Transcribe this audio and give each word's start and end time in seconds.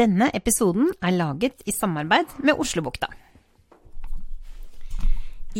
Denne 0.00 0.30
episoden 0.32 0.94
er 1.04 1.12
laget 1.12 1.60
i 1.68 1.74
samarbeid 1.76 2.38
med 2.40 2.56
Oslobukta. 2.62 3.10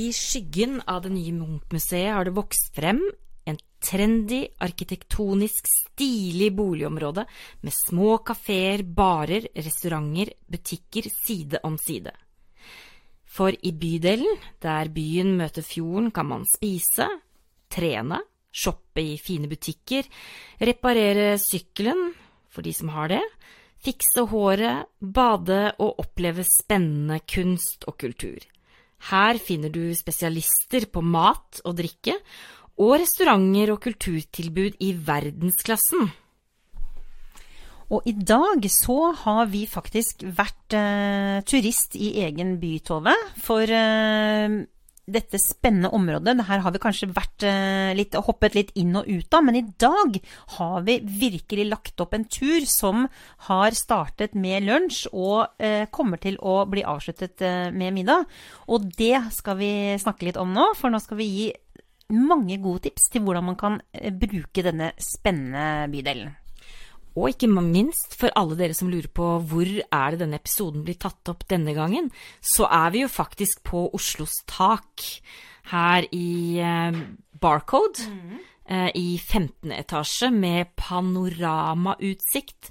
I 0.00 0.06
skyggen 0.16 0.78
av 0.88 1.02
det 1.04 1.10
nye 1.12 1.34
Munch-museet 1.36 2.14
har 2.14 2.24
det 2.24 2.32
vokst 2.38 2.70
frem 2.72 3.02
en 3.50 3.58
trendy, 3.84 4.46
arkitektonisk 4.64 5.68
stilig 5.68 6.54
boligområde 6.56 7.26
med 7.66 7.76
små 7.76 8.16
kafeer, 8.24 8.86
barer, 8.86 9.50
restauranter, 9.52 10.32
butikker 10.48 11.10
side 11.18 11.60
om 11.66 11.76
side. 11.76 12.14
For 13.28 13.52
i 13.52 13.74
bydelen, 13.76 14.40
der 14.62 14.88
byen 14.94 15.36
møter 15.36 15.66
fjorden, 15.66 16.08
kan 16.14 16.30
man 16.32 16.48
spise, 16.48 17.10
trene, 17.68 18.24
shoppe 18.48 19.04
i 19.04 19.18
fine 19.20 19.52
butikker, 19.52 20.08
reparere 20.64 21.34
sykkelen, 21.42 22.14
for 22.48 22.64
de 22.64 22.72
som 22.74 22.88
har 22.96 23.12
det, 23.12 23.24
fikse 23.84 24.26
håret, 24.30 24.88
bade 25.00 25.74
og 25.80 26.00
oppleve 26.02 26.44
spennende 26.46 27.20
kunst 27.28 27.86
og 27.88 27.98
kultur. 28.00 28.40
Her 29.10 29.40
finner 29.40 29.72
du 29.72 29.94
spesialister 29.96 30.86
på 30.92 31.00
mat 31.00 31.62
og 31.64 31.78
drikke, 31.78 32.18
og 32.80 32.96
restauranter 33.00 33.72
og 33.74 33.80
kulturtilbud 33.84 34.80
i 34.84 34.92
verdensklassen. 35.06 36.10
Og 37.90 38.06
i 38.06 38.12
dag 38.14 38.64
så 38.70 39.10
har 39.24 39.48
vi 39.50 39.64
faktisk 39.66 40.22
vært 40.22 40.76
eh, 40.78 41.40
turist 41.42 41.96
i 41.98 42.12
egen 42.22 42.54
by, 42.62 42.76
Tove. 42.86 43.16
For 43.42 43.66
eh, 43.66 44.60
dette 45.12 45.40
spennende 45.42 45.90
området. 45.94 46.36
Her 46.48 46.62
har 46.64 46.74
vi 46.74 46.82
kanskje 46.82 47.10
vært 47.14 47.46
eh, 47.46 47.92
litt, 47.98 48.14
hoppet 48.14 48.56
litt 48.56 48.72
inn 48.78 48.96
og 48.98 49.08
ut 49.08 49.36
av, 49.36 49.44
men 49.46 49.58
i 49.60 49.64
dag 49.80 50.18
har 50.56 50.86
vi 50.86 50.98
virkelig 51.04 51.66
lagt 51.70 52.02
opp 52.02 52.16
en 52.16 52.26
tur 52.30 52.66
som 52.68 53.06
har 53.48 53.76
startet 53.76 54.36
med 54.38 54.66
lunsj 54.68 55.06
og 55.12 55.62
eh, 55.62 55.86
kommer 55.92 56.20
til 56.22 56.38
å 56.40 56.62
bli 56.70 56.84
avsluttet 56.86 57.44
eh, 57.46 57.70
med 57.70 57.96
middag. 57.96 58.26
Og 58.70 58.90
det 58.98 59.16
skal 59.36 59.58
vi 59.60 59.72
snakke 60.00 60.28
litt 60.28 60.40
om 60.40 60.52
nå, 60.54 60.70
for 60.78 60.92
nå 60.92 61.02
skal 61.02 61.20
vi 61.20 61.30
gi 61.30 61.48
mange 62.10 62.58
gode 62.62 62.88
tips 62.88 63.10
til 63.12 63.24
hvordan 63.24 63.50
man 63.52 63.58
kan 63.60 63.80
eh, 63.94 64.12
bruke 64.12 64.64
denne 64.66 64.92
spennende 65.00 65.88
bydelen. 65.92 66.39
Og 67.18 67.32
ikke 67.32 67.48
minst 67.50 68.14
for 68.18 68.32
alle 68.38 68.56
dere 68.58 68.76
som 68.76 68.90
lurer 68.90 69.10
på 69.12 69.32
hvor 69.50 69.66
er 69.66 70.12
det 70.12 70.20
denne 70.22 70.38
episoden 70.38 70.84
blir 70.86 70.98
tatt 71.00 71.30
opp 71.32 71.46
denne 71.50 71.74
gangen, 71.74 72.10
så 72.40 72.68
er 72.70 72.92
vi 72.94 73.02
jo 73.02 73.10
faktisk 73.10 73.64
på 73.66 73.88
Oslos 73.96 74.42
tak. 74.46 75.06
Her 75.70 76.06
i 76.16 76.58
eh, 76.58 77.02
Barcode. 77.40 78.06
Mm. 78.06 78.38
I 78.70 79.18
15. 79.18 79.72
etasje 79.74 80.28
med 80.30 80.68
panoramautsikt 80.78 82.68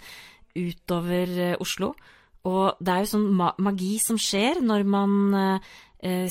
utover 0.56 1.34
eh, 1.50 1.58
Oslo. 1.59 1.92
Og 2.48 2.80
det 2.80 2.94
er 2.94 3.03
jo 3.03 3.09
sånn 3.12 3.28
magi 3.36 3.98
som 4.00 4.16
skjer 4.16 4.62
når 4.64 4.86
man 4.88 5.59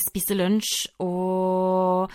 spiser 0.01 0.39
lunsj 0.39 0.87
og 1.05 2.09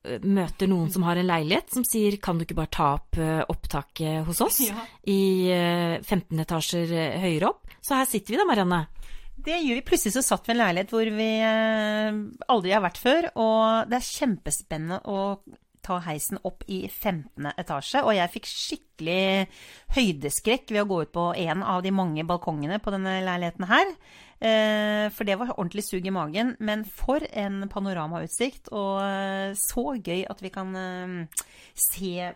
møter 0.00 0.70
noen 0.70 0.88
som 0.92 1.04
har 1.04 1.18
en 1.20 1.28
leilighet, 1.28 1.68
som 1.74 1.84
sier 1.84 2.16
'kan 2.16 2.38
du 2.38 2.44
ikke 2.44 2.56
bare 2.56 2.72
ta 2.72 2.94
opp 2.94 3.18
eh, 3.18 3.44
opptaket 3.48 4.24
hos 4.24 4.40
oss?' 4.40 4.60
Ja. 4.70 4.86
I 5.04 6.00
15 6.02 6.38
eh, 6.38 6.44
etasjer 6.44 6.92
eh, 6.92 7.20
høyere 7.20 7.50
opp. 7.50 7.68
Så 7.80 7.94
her 7.94 8.06
sitter 8.08 8.32
vi 8.32 8.40
da, 8.40 8.46
Marianne. 8.48 8.86
Det 9.40 9.56
gjør 9.60 9.80
vi. 9.80 9.84
Plutselig 9.84 10.12
så 10.12 10.22
satt 10.22 10.46
vi 10.46 10.52
i 10.52 10.56
en 10.56 10.60
leilighet 10.60 10.90
hvor 10.92 11.10
vi 11.16 11.30
aldri 12.52 12.72
har 12.76 12.82
vært 12.84 13.00
før. 13.00 13.30
Og 13.40 13.88
det 13.88 13.96
er 13.96 14.04
kjempespennende 14.04 15.00
å 15.08 15.40
ta 15.80 15.96
heisen 16.04 16.38
opp 16.44 16.64
i 16.68 16.82
15. 16.88 17.48
etasje. 17.56 18.02
Og 18.04 18.12
jeg 18.14 18.32
fikk 18.34 18.50
skikkelig 18.50 19.48
høydeskrekk 19.96 20.74
ved 20.74 20.82
å 20.82 20.88
gå 20.90 21.02
ut 21.06 21.12
på 21.14 21.26
en 21.40 21.64
av 21.64 21.80
de 21.82 21.92
mange 21.94 22.26
balkongene 22.28 22.80
på 22.84 22.92
denne 22.92 23.16
leiligheten 23.24 23.68
her. 23.70 23.94
Eh, 24.40 25.10
for 25.12 25.28
det 25.28 25.36
var 25.36 25.52
ordentlig 25.52 25.82
sug 25.84 26.06
i 26.06 26.12
magen. 26.14 26.54
Men 26.64 26.84
for 26.84 27.20
en 27.28 27.66
panoramautsikt, 27.68 28.70
og 28.72 29.02
eh, 29.04 29.52
så 29.58 29.84
gøy 30.00 30.24
at 30.32 30.40
vi 30.40 30.52
kan 30.54 30.72
eh, 30.80 31.42
se 31.76 32.30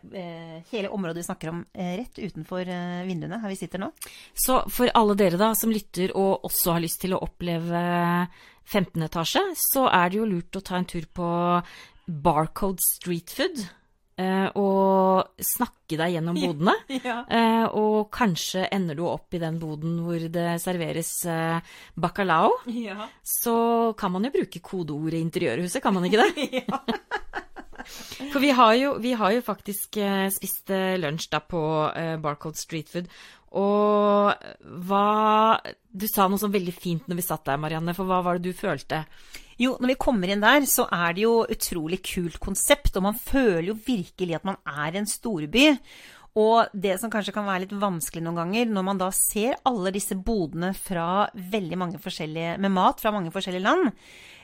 hele 0.71 0.91
området 0.93 1.23
vi 1.23 1.27
snakker 1.27 1.51
om 1.51 1.63
rett 1.75 2.19
utenfor 2.19 2.69
vinduene 3.09 3.41
her 3.43 3.53
vi 3.53 3.59
sitter 3.59 3.83
nå. 3.83 3.91
Så 4.33 4.63
for 4.73 4.93
alle 4.97 5.17
dere 5.19 5.41
da 5.41 5.51
som 5.59 5.73
lytter 5.73 6.15
og 6.17 6.47
også 6.49 6.77
har 6.77 6.85
lyst 6.85 7.03
til 7.03 7.17
å 7.17 7.21
oppleve 7.25 7.83
15. 8.65 9.05
etasje, 9.05 9.43
så 9.61 9.85
er 9.91 10.11
det 10.11 10.21
jo 10.21 10.29
lurt 10.31 10.57
å 10.57 10.65
ta 10.65 10.79
en 10.79 10.89
tur 10.89 11.05
på 11.13 11.29
Barcode 12.07 12.85
Street 12.95 13.33
Food 13.37 13.67
og 14.17 15.43
snakke 15.43 15.99
deg 15.99 16.15
gjennom 16.17 16.39
bodene. 16.45 16.75
ja. 17.03 17.21
uh, 17.27 17.67
og 17.75 18.11
kanskje 18.15 18.69
ender 18.75 18.99
du 18.99 19.05
opp 19.09 19.35
i 19.35 19.43
den 19.43 19.59
boden 19.63 19.99
hvor 20.05 20.29
det 20.37 20.49
serveres 20.63 21.13
uh, 21.27 21.59
bacalao. 21.99 22.53
Ja. 22.71 23.09
Så 23.21 23.57
kan 23.99 24.15
man 24.15 24.29
jo 24.29 24.35
bruke 24.35 24.63
kodeordet 24.65 25.21
interiørhuset, 25.21 25.83
kan 25.83 25.97
man 25.97 26.07
ikke 26.09 26.25
det? 26.25 26.65
For 28.33 28.41
vi 28.41 28.55
har, 28.57 28.75
jo, 28.81 28.95
vi 29.03 29.13
har 29.19 29.35
jo 29.35 29.45
faktisk 29.45 29.99
spist 30.33 30.71
lunsj 31.03 31.27
da 31.35 31.43
på 31.45 31.61
Barcode 32.23 32.57
Street 32.57 32.89
Food. 32.89 33.11
Og 33.55 34.33
hva 34.89 35.07
Du 35.93 36.07
sa 36.11 36.27
noe 36.27 36.41
sånn 36.41 36.55
veldig 36.55 36.75
fint 36.75 37.05
når 37.11 37.21
vi 37.21 37.27
satt 37.27 37.45
der, 37.47 37.61
Marianne, 37.61 37.95
for 37.95 38.09
hva 38.09 38.23
var 38.25 38.41
det 38.41 38.51
du 38.51 38.57
følte? 38.57 39.05
Jo, 39.61 39.77
når 39.81 39.93
vi 39.93 40.01
kommer 40.01 40.31
inn 40.31 40.43
der, 40.43 40.67
så 40.67 40.89
er 40.91 41.15
det 41.15 41.25
jo 41.27 41.37
utrolig 41.47 42.01
kult 42.07 42.41
konsept, 42.43 42.97
og 42.99 43.07
man 43.07 43.19
føler 43.19 43.71
jo 43.71 43.79
virkelig 43.87 44.39
at 44.39 44.47
man 44.49 44.61
er 44.67 44.99
en 44.99 45.09
storby. 45.09 45.69
Og 46.35 46.73
det 46.75 46.97
som 46.99 47.13
kanskje 47.13 47.31
kan 47.35 47.47
være 47.47 47.63
litt 47.63 47.75
vanskelig 47.79 48.25
noen 48.25 48.41
ganger, 48.41 48.71
når 48.75 48.87
man 48.89 48.99
da 48.99 49.13
ser 49.15 49.55
alle 49.71 49.93
disse 49.95 50.17
bodene 50.19 50.73
med 50.75 52.73
mat 52.75 53.03
fra 53.03 53.13
mange 53.15 53.31
forskjellige 53.31 53.63
land, 53.63 53.93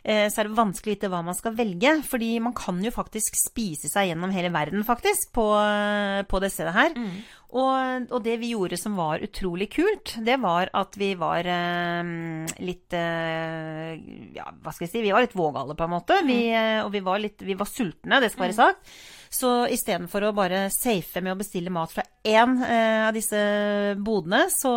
eh, 0.04 0.28
så 0.30 0.38
er 0.38 0.46
det 0.46 0.60
vanskelig 0.60 0.92
å 0.92 0.94
vite 0.94 1.10
hva 1.10 1.24
man 1.26 1.34
skal 1.34 1.56
velge. 1.58 1.96
Fordi 2.06 2.30
man 2.46 2.54
kan 2.54 2.78
jo 2.84 2.94
faktisk 2.94 3.34
spise 3.40 3.90
seg 3.90 4.12
gjennom 4.12 4.30
hele 4.30 4.52
verden, 4.54 4.86
faktisk, 4.86 5.32
på, 5.34 5.48
på 6.30 6.42
det 6.44 6.52
stedet 6.54 6.76
her. 6.78 6.94
Mm. 6.94 7.18
Og, 7.50 8.06
og, 8.12 8.18
det 8.22 8.36
vi 8.38 8.52
gjorde 8.52 8.78
som 8.78 8.94
var 8.98 9.22
utrolig 9.24 9.70
kult, 9.74 10.14
det 10.22 10.36
var 10.42 10.70
at 10.76 10.94
vi 11.00 11.12
var 11.18 11.46
eh, 11.50 12.10
litt 12.62 12.94
eh, 12.94 13.94
Ja, 14.36 14.46
hva 14.62 14.74
skal 14.74 14.86
jeg 14.86 14.92
si? 14.92 15.02
Vi 15.02 15.14
var 15.14 15.26
litt 15.26 15.34
vågale, 15.38 15.74
på 15.74 15.86
en 15.86 15.94
måte. 15.96 16.20
Vi, 16.22 16.42
mm. 16.46 16.58
eh, 16.60 16.82
og 16.84 16.92
vi 16.94 17.02
var 17.02 17.22
litt 17.22 17.42
Vi 17.42 17.58
var 17.58 17.70
sultne, 17.70 18.22
det 18.22 18.30
skal 18.30 18.46
være 18.46 18.56
mm. 18.56 18.60
sagt. 18.60 18.94
Så 19.30 19.48
istedenfor 19.70 20.24
å 20.26 20.32
bare 20.34 20.64
safe 20.74 21.20
med 21.22 21.36
å 21.36 21.38
bestille 21.38 21.70
mat 21.70 21.92
fra 21.94 22.02
én 22.26 22.56
eh, 22.66 23.04
av 23.06 23.14
disse 23.14 23.38
bodene, 24.02 24.48
så 24.50 24.72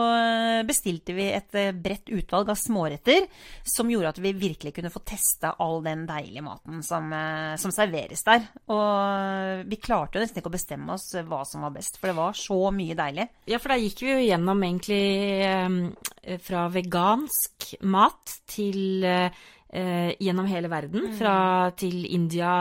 bestilte 0.68 1.16
vi 1.18 1.26
et 1.34 1.58
eh, 1.58 1.72
bredt 1.74 2.12
utvalg 2.14 2.52
av 2.54 2.60
småretter 2.62 3.26
som 3.66 3.90
gjorde 3.90 4.12
at 4.14 4.22
vi 4.22 4.36
virkelig 4.38 4.76
kunne 4.78 4.92
få 4.94 5.02
testa 5.10 5.56
all 5.58 5.82
den 5.84 6.06
deilige 6.06 6.46
maten 6.46 6.86
som, 6.86 7.10
eh, 7.18 7.56
som 7.58 7.74
serveres 7.74 8.22
der. 8.30 8.46
Og 8.70 9.66
vi 9.74 9.82
klarte 9.82 10.20
jo 10.20 10.24
nesten 10.24 10.44
ikke 10.44 10.54
å 10.54 10.56
bestemme 10.60 11.00
oss 11.00 11.10
hva 11.18 11.42
som 11.50 11.66
var 11.66 11.74
best, 11.74 11.98
for 11.98 12.14
det 12.14 12.20
var 12.22 12.38
så 12.38 12.60
mye 12.72 12.96
deilig. 12.96 13.28
Ja, 13.52 13.60
for 13.60 13.74
da 13.74 13.80
gikk 13.82 14.06
vi 14.06 14.14
jo 14.14 14.22
gjennom 14.24 14.64
egentlig 14.64 15.04
eh, 15.44 16.38
fra 16.40 16.68
vegansk 16.72 17.74
mat 17.84 18.38
til 18.48 19.04
eh, 19.04 20.14
gjennom 20.22 20.48
hele 20.48 20.72
verden. 20.72 21.10
Mm. 21.10 21.18
Fra 21.20 21.38
til 21.76 22.06
India, 22.08 22.54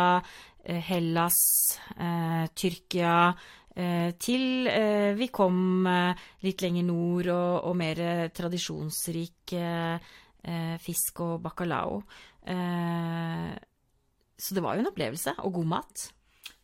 Eh, 0.65 0.79
Hellas, 0.79 1.35
Tyrkia 2.55 3.35
eh, 3.75 4.11
til 4.15 4.69
vi 5.19 5.29
kom 5.35 5.89
litt 6.45 6.63
lenger 6.63 6.87
nord 6.87 7.31
og, 7.33 7.55
og 7.71 7.77
mer 7.79 8.03
tradisjonsrik 8.35 9.55
fisk 10.83 11.21
og 11.23 11.37
bacalao. 11.43 12.01
så 14.43 14.55
det 14.55 14.63
var 14.63 14.75
jo 14.75 14.83
en 14.83 14.91
opplevelse. 14.91 15.35
Og 15.47 15.53
god 15.55 15.69
mat. 15.71 16.07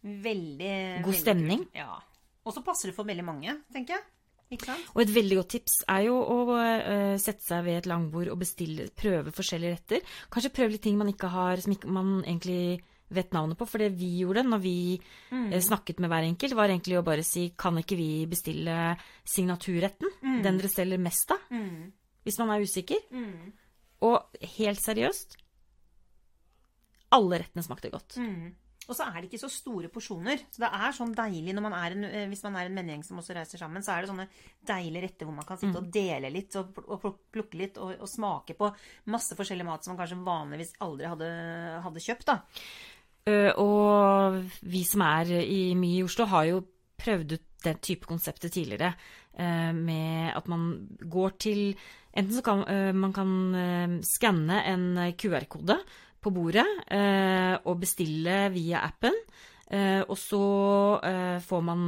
Veldig 0.03 1.03
God 1.05 1.15
stemning. 1.15 1.63
Ja. 1.75 2.01
Og 2.49 2.55
så 2.57 2.65
passer 2.65 2.91
det 2.91 2.97
for 2.97 3.09
veldig 3.09 3.27
mange, 3.27 3.61
tenker 3.75 3.99
jeg. 3.99 4.07
Og 4.95 5.03
et 5.03 5.11
veldig 5.13 5.37
godt 5.43 5.51
tips 5.53 5.75
er 5.93 6.07
jo 6.07 6.15
å 6.25 6.37
uh, 6.49 7.17
sette 7.21 7.45
seg 7.45 7.67
ved 7.67 7.83
et 7.83 7.89
langbord 7.91 8.31
og 8.33 8.39
bestille, 8.41 8.87
prøve 8.97 9.35
forskjellige 9.37 9.75
retter. 9.75 10.15
Kanskje 10.33 10.55
prøve 10.57 10.73
litt 10.73 10.87
ting 10.87 10.97
man 10.97 11.11
ikke 11.13 11.29
har, 11.35 11.61
som 11.61 11.75
ikke, 11.75 11.91
man 11.93 12.15
egentlig 12.23 12.79
vet 13.13 13.35
navnet 13.37 13.61
på. 13.61 13.69
For 13.69 13.85
det 13.85 13.91
vi 14.01 14.09
gjorde 14.23 14.47
når 14.49 14.63
vi 14.65 14.79
mm. 14.97 15.51
Eh, 15.51 15.61
snakket 15.65 16.01
med 16.01 16.13
hver 16.13 16.25
enkelt, 16.31 16.57
var 16.57 16.73
egentlig 16.73 16.97
å 16.97 17.05
bare 17.05 17.27
si 17.27 17.51
kan 17.61 17.77
ikke 17.81 17.99
vi 18.01 18.09
bestille 18.31 18.95
signaturretten? 19.29 20.17
Mm. 20.25 20.39
Den 20.47 20.63
dere 20.63 20.73
selger 20.73 21.05
mest 21.05 21.37
av? 21.37 21.45
Mm. 21.53 21.93
Hvis 22.25 22.41
man 22.41 22.55
er 22.55 22.65
usikker. 22.65 23.05
Mm. 23.13 23.53
Og 24.09 24.41
helt 24.57 24.81
seriøst 24.81 25.37
alle 27.17 27.41
rettene 27.43 27.65
smakte 27.65 27.91
godt. 27.93 28.19
Mm. 28.21 28.53
Og 28.89 28.97
så 28.97 29.05
er 29.05 29.19
det 29.19 29.29
ikke 29.29 29.43
så 29.43 29.51
store 29.53 29.91
porsjoner. 29.93 30.41
Så 30.49 30.63
det 30.63 30.69
er 30.73 30.95
sånn 30.97 31.13
deilig 31.17 31.53
når 31.53 31.65
man 31.67 31.75
er 31.77 31.95
en, 31.95 32.05
eh, 32.09 32.29
hvis 32.31 32.43
man 32.47 32.57
er 32.57 32.71
en 32.71 32.79
vennegjeng 32.81 33.03
som 33.05 33.21
også 33.21 33.37
reiser 33.37 33.61
sammen, 33.61 33.85
så 33.85 33.93
er 33.95 34.05
det 34.05 34.11
sånne 34.11 34.29
deilige 34.71 35.05
retter 35.05 35.29
hvor 35.29 35.37
man 35.37 35.49
kan 35.49 35.61
sitte 35.61 35.75
mm. 35.75 35.83
og 35.83 35.91
dele 35.93 36.31
litt 36.33 36.57
og, 36.57 36.81
og 36.87 37.05
plukke 37.35 37.61
litt 37.61 37.81
og, 37.85 37.93
og, 37.99 38.09
smake 38.09 38.57
på 38.57 38.71
masse 39.13 39.37
forskjellig 39.37 39.69
mat 39.69 39.85
som 39.85 39.93
man 39.93 40.01
kanskje 40.01 40.23
vanligvis 40.25 40.73
aldri 40.87 41.11
hadde, 41.13 41.29
hadde 41.85 42.05
kjøpt. 42.07 42.33
da. 42.33 42.39
Eh, 43.29 43.53
og 43.61 44.41
vi 44.73 44.83
som 44.89 45.05
er 45.05 45.37
i 45.43 45.63
mye 45.77 46.01
i 46.01 46.09
Oslo, 46.09 46.25
har 46.33 46.49
jo 46.49 46.65
prøvd 46.99 47.37
ut 47.37 47.47
den 47.69 47.85
type 47.85 48.09
konseptet 48.09 48.57
tidligere. 48.57 48.95
eh, 49.37 49.73
med 49.77 50.33
at 50.33 50.49
man 50.49 50.89
går 51.05 51.39
til 51.39 51.65
Enten 52.19 52.35
så 52.35 52.43
kan 52.43 52.65
man 52.97 53.13
kan 53.13 54.01
skanne 54.03 54.57
en 54.67 55.13
QR-kode 55.15 55.77
på 56.23 56.33
bordet 56.35 56.67
eh, 56.91 57.55
og 57.65 57.81
bestille 57.83 58.41
via 58.55 58.83
appen. 58.87 59.15
Eh, 59.69 60.01
og 60.09 60.17
så 60.17 60.45
eh, 61.05 61.39
får 61.45 61.65
man 61.65 61.83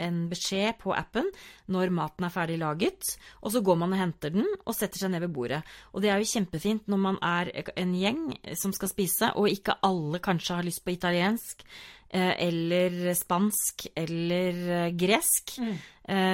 en 0.00 0.20
beskjed 0.30 0.78
på 0.80 0.94
appen 0.96 1.26
når 1.72 1.92
maten 1.92 2.24
er 2.24 2.32
ferdig 2.32 2.56
laget. 2.62 3.10
Og 3.44 3.52
så 3.52 3.60
går 3.64 3.80
man 3.82 3.92
og 3.92 4.00
henter 4.00 4.32
den 4.32 4.46
og 4.62 4.76
setter 4.76 5.02
seg 5.02 5.12
ned 5.12 5.26
ved 5.26 5.34
bordet. 5.36 5.60
Og 5.92 6.04
det 6.04 6.12
er 6.12 6.22
jo 6.22 6.30
kjempefint 6.30 6.86
når 6.88 7.02
man 7.02 7.18
er 7.24 7.52
en 7.76 7.92
gjeng 7.96 8.22
som 8.56 8.72
skal 8.76 8.92
spise, 8.92 9.34
og 9.36 9.52
ikke 9.52 9.76
alle 9.86 10.22
kanskje 10.24 10.56
har 10.60 10.66
lyst 10.66 10.84
på 10.86 10.94
italiensk 10.94 11.66
eh, 12.08 12.32
eller 12.46 13.12
spansk 13.18 13.90
eller 13.94 14.94
gresk. 14.96 15.58
mm. 15.60 15.76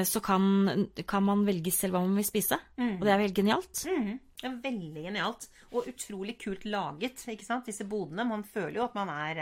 så 0.04 0.20
kan, 0.20 0.42
kan 1.08 1.24
man 1.24 1.46
velge 1.46 1.72
selv 1.72 1.96
hva 1.96 2.02
man 2.04 2.18
vil 2.20 2.28
spise. 2.28 2.58
Og 2.76 3.02
det 3.02 3.12
er 3.12 3.24
helt 3.24 3.38
genialt. 3.38 3.86
Mm. 3.88 4.20
Det 4.42 4.48
er 4.50 4.58
veldig 4.62 5.02
genialt. 5.06 5.48
Og 5.72 5.88
utrolig 5.88 6.36
kult 6.38 6.66
laget, 6.68 7.24
ikke 7.32 7.46
sant, 7.46 7.66
disse 7.66 7.86
bodene. 7.88 8.26
Man 8.28 8.44
føler 8.44 8.82
jo 8.82 8.84
at 8.84 8.98
man 8.98 9.08
er 9.08 9.40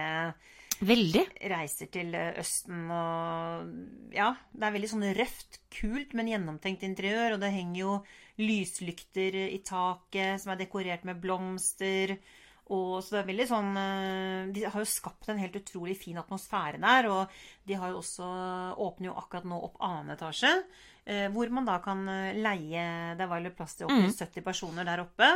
Veldig. 0.80 1.22
reiser 1.52 1.90
til 1.92 2.14
eh, 2.16 2.32
Østen 2.40 2.86
og 2.88 4.14
Ja, 4.16 4.30
det 4.52 4.66
er 4.66 4.74
veldig 4.76 4.88
sånn 4.90 5.04
røft, 5.18 5.60
kult, 5.76 6.14
men 6.16 6.30
gjennomtenkt 6.30 6.84
interiør. 6.86 7.36
Og 7.36 7.42
det 7.42 7.52
henger 7.54 7.80
jo 7.82 7.96
lyslykter 8.40 9.36
i 9.50 9.58
taket 9.66 10.40
som 10.40 10.54
er 10.54 10.62
dekorert 10.62 11.04
med 11.08 11.20
blomster. 11.20 12.16
Og 12.70 13.00
så 13.02 13.16
det 13.16 13.20
er 13.24 13.28
veldig 13.32 13.46
sånn 13.50 13.70
eh, 13.82 14.50
De 14.54 14.62
har 14.70 14.78
jo 14.80 14.86
skapt 14.88 15.28
en 15.32 15.40
helt 15.42 15.56
utrolig 15.58 15.96
fin 16.00 16.20
atmosfære 16.22 16.80
der. 16.80 17.08
Og 17.12 17.40
de 17.68 17.76
har 17.80 17.92
jo 17.92 18.00
også 18.00 18.28
åpner 18.80 19.10
jo 19.10 19.16
akkurat 19.20 19.48
nå 19.52 19.58
opp 19.68 19.80
annen 19.84 20.14
etasje. 20.16 20.52
eh, 21.04 21.26
Hvor 21.34 21.50
man 21.50 21.68
da 21.68 21.80
kan 21.84 22.06
leie 22.40 23.16
Det 23.18 23.28
var 23.28 23.42
jo 23.42 23.52
plass 23.58 23.76
til 23.76 23.90
opptil 23.90 24.14
70 24.14 24.46
personer 24.46 24.88
der 24.88 25.04
oppe. 25.04 25.32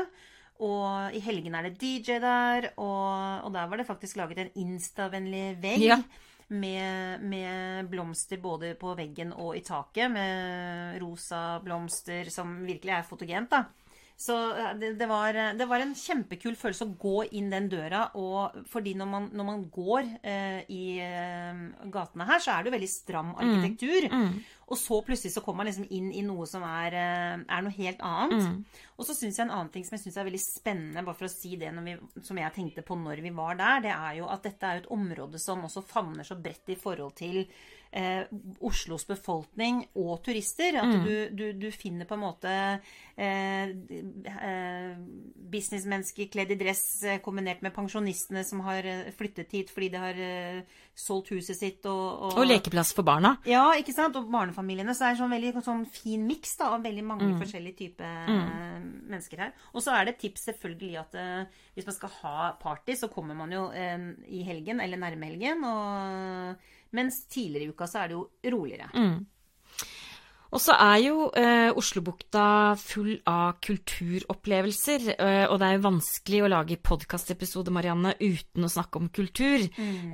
Og 0.62 1.16
i 1.16 1.22
helgene 1.24 1.58
er 1.58 1.68
det 1.68 1.80
DJ 1.80 2.20
der, 2.22 2.68
og, 2.78 3.46
og 3.46 3.54
der 3.56 3.66
var 3.70 3.80
det 3.80 3.88
faktisk 3.88 4.20
laget 4.20 4.38
en 4.38 4.52
instavennlig 4.66 5.56
vegg. 5.62 5.88
Ja. 5.88 5.98
Med, 6.54 7.22
med 7.24 7.88
blomster 7.88 8.36
både 8.38 8.74
på 8.78 8.92
veggen 8.94 9.32
og 9.32 9.56
i 9.56 9.62
taket, 9.64 10.12
med 10.12 10.98
rosa 11.00 11.58
blomster 11.64 12.28
som 12.30 12.58
virkelig 12.68 12.92
er 12.98 13.06
fotogent, 13.08 13.48
da. 13.50 13.62
Så 14.16 14.34
eh, 14.54 14.72
det, 14.78 14.92
det, 15.00 15.08
var, 15.10 15.36
det 15.58 15.66
var 15.68 15.82
en 15.82 15.94
kjempekul 15.98 16.54
følelse 16.58 16.86
å 16.86 16.96
gå 17.00 17.24
inn 17.38 17.50
den 17.52 17.68
døra. 17.72 18.06
Og 18.20 18.64
fordi 18.70 18.94
når 18.98 19.10
man, 19.10 19.30
når 19.34 19.48
man 19.48 19.64
går 19.74 20.10
eh, 20.22 20.60
i 20.70 20.84
eh, 21.02 21.64
gatene 21.92 22.28
her, 22.28 22.42
så 22.42 22.54
er 22.54 22.62
det 22.62 22.70
jo 22.70 22.76
veldig 22.78 22.92
stram 22.92 23.34
arkitektur. 23.34 24.08
Og 24.64 24.78
så 24.80 25.00
plutselig 25.04 25.34
så 25.34 25.42
kommer 25.44 25.62
man 25.62 25.68
liksom 25.68 25.90
inn 25.92 26.08
i 26.16 26.22
noe 26.24 26.46
som 26.48 26.64
er, 26.64 26.96
eh, 26.96 27.36
er 27.42 27.64
noe 27.66 27.74
helt 27.76 28.00
annet. 28.06 28.64
Og 28.96 29.06
så 29.08 29.16
syns 29.16 29.36
jeg 29.38 29.44
en 29.48 29.52
annen 29.52 29.72
ting 29.74 29.84
som 29.84 29.96
jeg 29.98 30.06
synes 30.06 30.18
er 30.20 30.28
veldig 30.30 30.40
spennende, 30.40 31.04
bare 31.04 31.18
for 31.18 31.28
å 31.28 31.34
si 31.34 31.56
det 31.60 31.72
vi, 31.84 31.96
som 32.24 32.38
jeg 32.40 32.54
tenkte 32.54 32.86
på 32.86 32.96
når 32.96 33.20
vi 33.24 33.34
var 33.34 33.58
der, 33.60 33.84
det 33.84 33.94
er 33.94 34.20
jo 34.20 34.30
at 34.30 34.46
dette 34.46 34.70
er 34.70 34.82
et 34.82 34.90
område 34.94 35.40
som 35.42 35.66
også 35.66 35.84
favner 35.84 36.26
så 36.26 36.38
bredt 36.40 36.72
i 36.72 36.78
forhold 36.80 37.16
til 37.18 37.42
eh, 37.94 38.26
Oslos 38.66 39.06
befolkning 39.06 39.84
og 39.94 40.18
turister. 40.26 40.74
At 40.82 40.96
du, 41.06 41.14
du, 41.30 41.44
du 41.54 41.68
finner 41.70 42.08
på 42.10 42.16
en 42.18 42.24
måte 42.24 42.52
eh, 43.16 43.70
eh, 43.70 44.96
businessmennesker 45.54 46.28
kledd 46.32 46.52
i 46.54 46.58
dress 46.60 46.82
eh, 47.06 47.20
kombinert 47.24 47.62
med 47.64 47.74
pensjonistene 47.76 48.42
som 48.46 48.62
har 48.66 48.86
eh, 48.88 49.10
flyttet 49.14 49.52
hit 49.54 49.70
fordi 49.74 49.90
de 49.94 50.00
har 50.02 50.18
solgt 50.94 51.30
huset 51.34 51.58
sitt 51.58 51.86
og, 51.90 52.34
Og 52.38 52.46
lekeplass 52.46 52.92
for 52.94 53.06
barna. 53.06 53.34
ja, 53.48 53.64
ikke 53.78 53.94
sant? 53.96 54.16
Og 54.18 54.28
barnefamiliene. 54.30 54.94
Så 54.94 55.06
er 55.08 55.14
det 55.14 55.22
sånn 55.22 55.34
veldig 55.34 55.54
sånn 55.66 55.86
fin 55.90 56.26
miks 56.28 56.56
av 56.62 56.80
veldig 56.84 57.04
mange 57.06 57.22
Mm. 57.24 57.38
forskjellige 57.40 57.76
typer 57.78 58.28
eh, 58.28 58.80
mennesker 59.08 59.40
her. 59.46 59.52
Og 59.72 59.80
så 59.82 59.94
er 59.96 60.04
det 60.04 60.14
et 60.16 60.20
tips 60.26 60.42
selvfølgelig 60.50 60.98
at 61.00 61.14
hvis 61.74 61.86
man 61.88 61.94
skal 61.96 62.10
ha 62.20 62.50
party, 62.60 62.94
så 62.98 63.08
kommer 63.08 63.34
man 63.38 63.52
jo 63.54 63.68
eh, 63.72 64.10
i 64.28 64.42
helgen 64.46 64.80
eller 64.84 65.00
nærme 65.00 65.30
helgen. 65.30 65.64
Og, 65.64 66.56
mens 66.94 67.24
tidligere 67.26 67.66
i 67.66 67.72
uka 67.74 67.86
så 67.90 68.04
er 68.04 68.12
det 68.12 68.18
jo 68.18 68.28
roligere. 68.54 68.88
Mm. 68.94 69.26
Og 70.54 70.62
så 70.62 70.74
er 70.78 71.00
jo 71.02 71.28
eh, 71.34 71.74
Oslobukta 71.74 72.74
full 72.78 73.16
av 73.26 73.56
kulturopplevelser, 73.64 75.08
eh, 75.16 75.46
og 75.48 75.58
det 75.58 75.66
er 75.66 75.76
jo 75.76 75.84
vanskelig 75.88 76.42
å 76.44 76.50
lage 76.52 76.78
podkastepisode, 76.78 77.72
Marianne, 77.74 78.12
uten 78.20 78.66
å 78.66 78.70
snakke 78.70 79.00
om 79.00 79.08
kultur. 79.14 79.64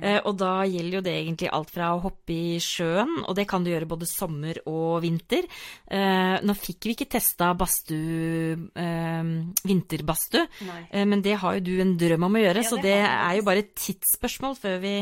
Eh, 0.01 0.17
og 0.25 0.39
da 0.41 0.63
gjelder 0.65 0.97
jo 0.97 1.03
det 1.05 1.13
egentlig 1.19 1.51
alt 1.53 1.69
fra 1.73 1.91
å 1.93 2.01
hoppe 2.07 2.33
i 2.33 2.55
sjøen, 2.63 3.19
og 3.27 3.37
det 3.37 3.45
kan 3.51 3.61
du 3.61 3.69
gjøre 3.69 3.89
både 3.91 4.09
sommer 4.09 4.57
og 4.65 5.03
vinter. 5.05 5.45
Eh, 5.85 6.41
nå 6.41 6.57
fikk 6.57 6.89
vi 6.89 6.95
ikke 6.97 7.11
testa 7.19 7.51
badstue, 7.57 8.57
eh, 8.81 9.31
vinterbadstue, 9.69 10.47
eh, 10.89 11.05
men 11.05 11.21
det 11.21 11.37
har 11.43 11.59
jo 11.59 11.65
du 11.69 11.75
en 11.85 11.93
drøm 12.01 12.25
om 12.25 12.39
å 12.39 12.43
gjøre, 12.43 12.65
Ja, 12.65 12.69
så 12.69 12.81
det 12.81 12.89
det 12.91 12.97
er 13.07 13.37
jo 13.37 13.45
bare 13.47 13.61
et 13.63 13.75
tidsspørsmål 13.77 14.57
før 14.59 14.81
vi, 14.81 14.95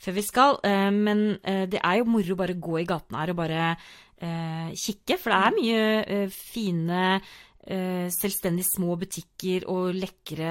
før 0.00 0.14
vi 0.16 0.22
skal. 0.24 0.56
Eh, 0.64 0.90
men 0.94 1.38
det 1.44 1.80
er 1.82 1.98
jo 1.98 2.08
moro 2.08 2.36
bare 2.38 2.54
å 2.54 2.62
gå 2.62 2.80
i 2.80 2.86
gatene 2.88 3.18
her 3.20 3.34
og 3.34 3.36
bare 3.42 3.76
kikke, 4.20 5.18
for 5.20 5.32
det 5.32 5.38
er 5.38 5.56
mye 5.56 5.82
eh, 6.02 6.32
fine 6.32 7.02
eh, 7.16 8.06
selvstendig 8.12 8.64
små 8.64 8.96
butikker 9.00 9.66
og 9.72 9.94
lekre 9.96 10.50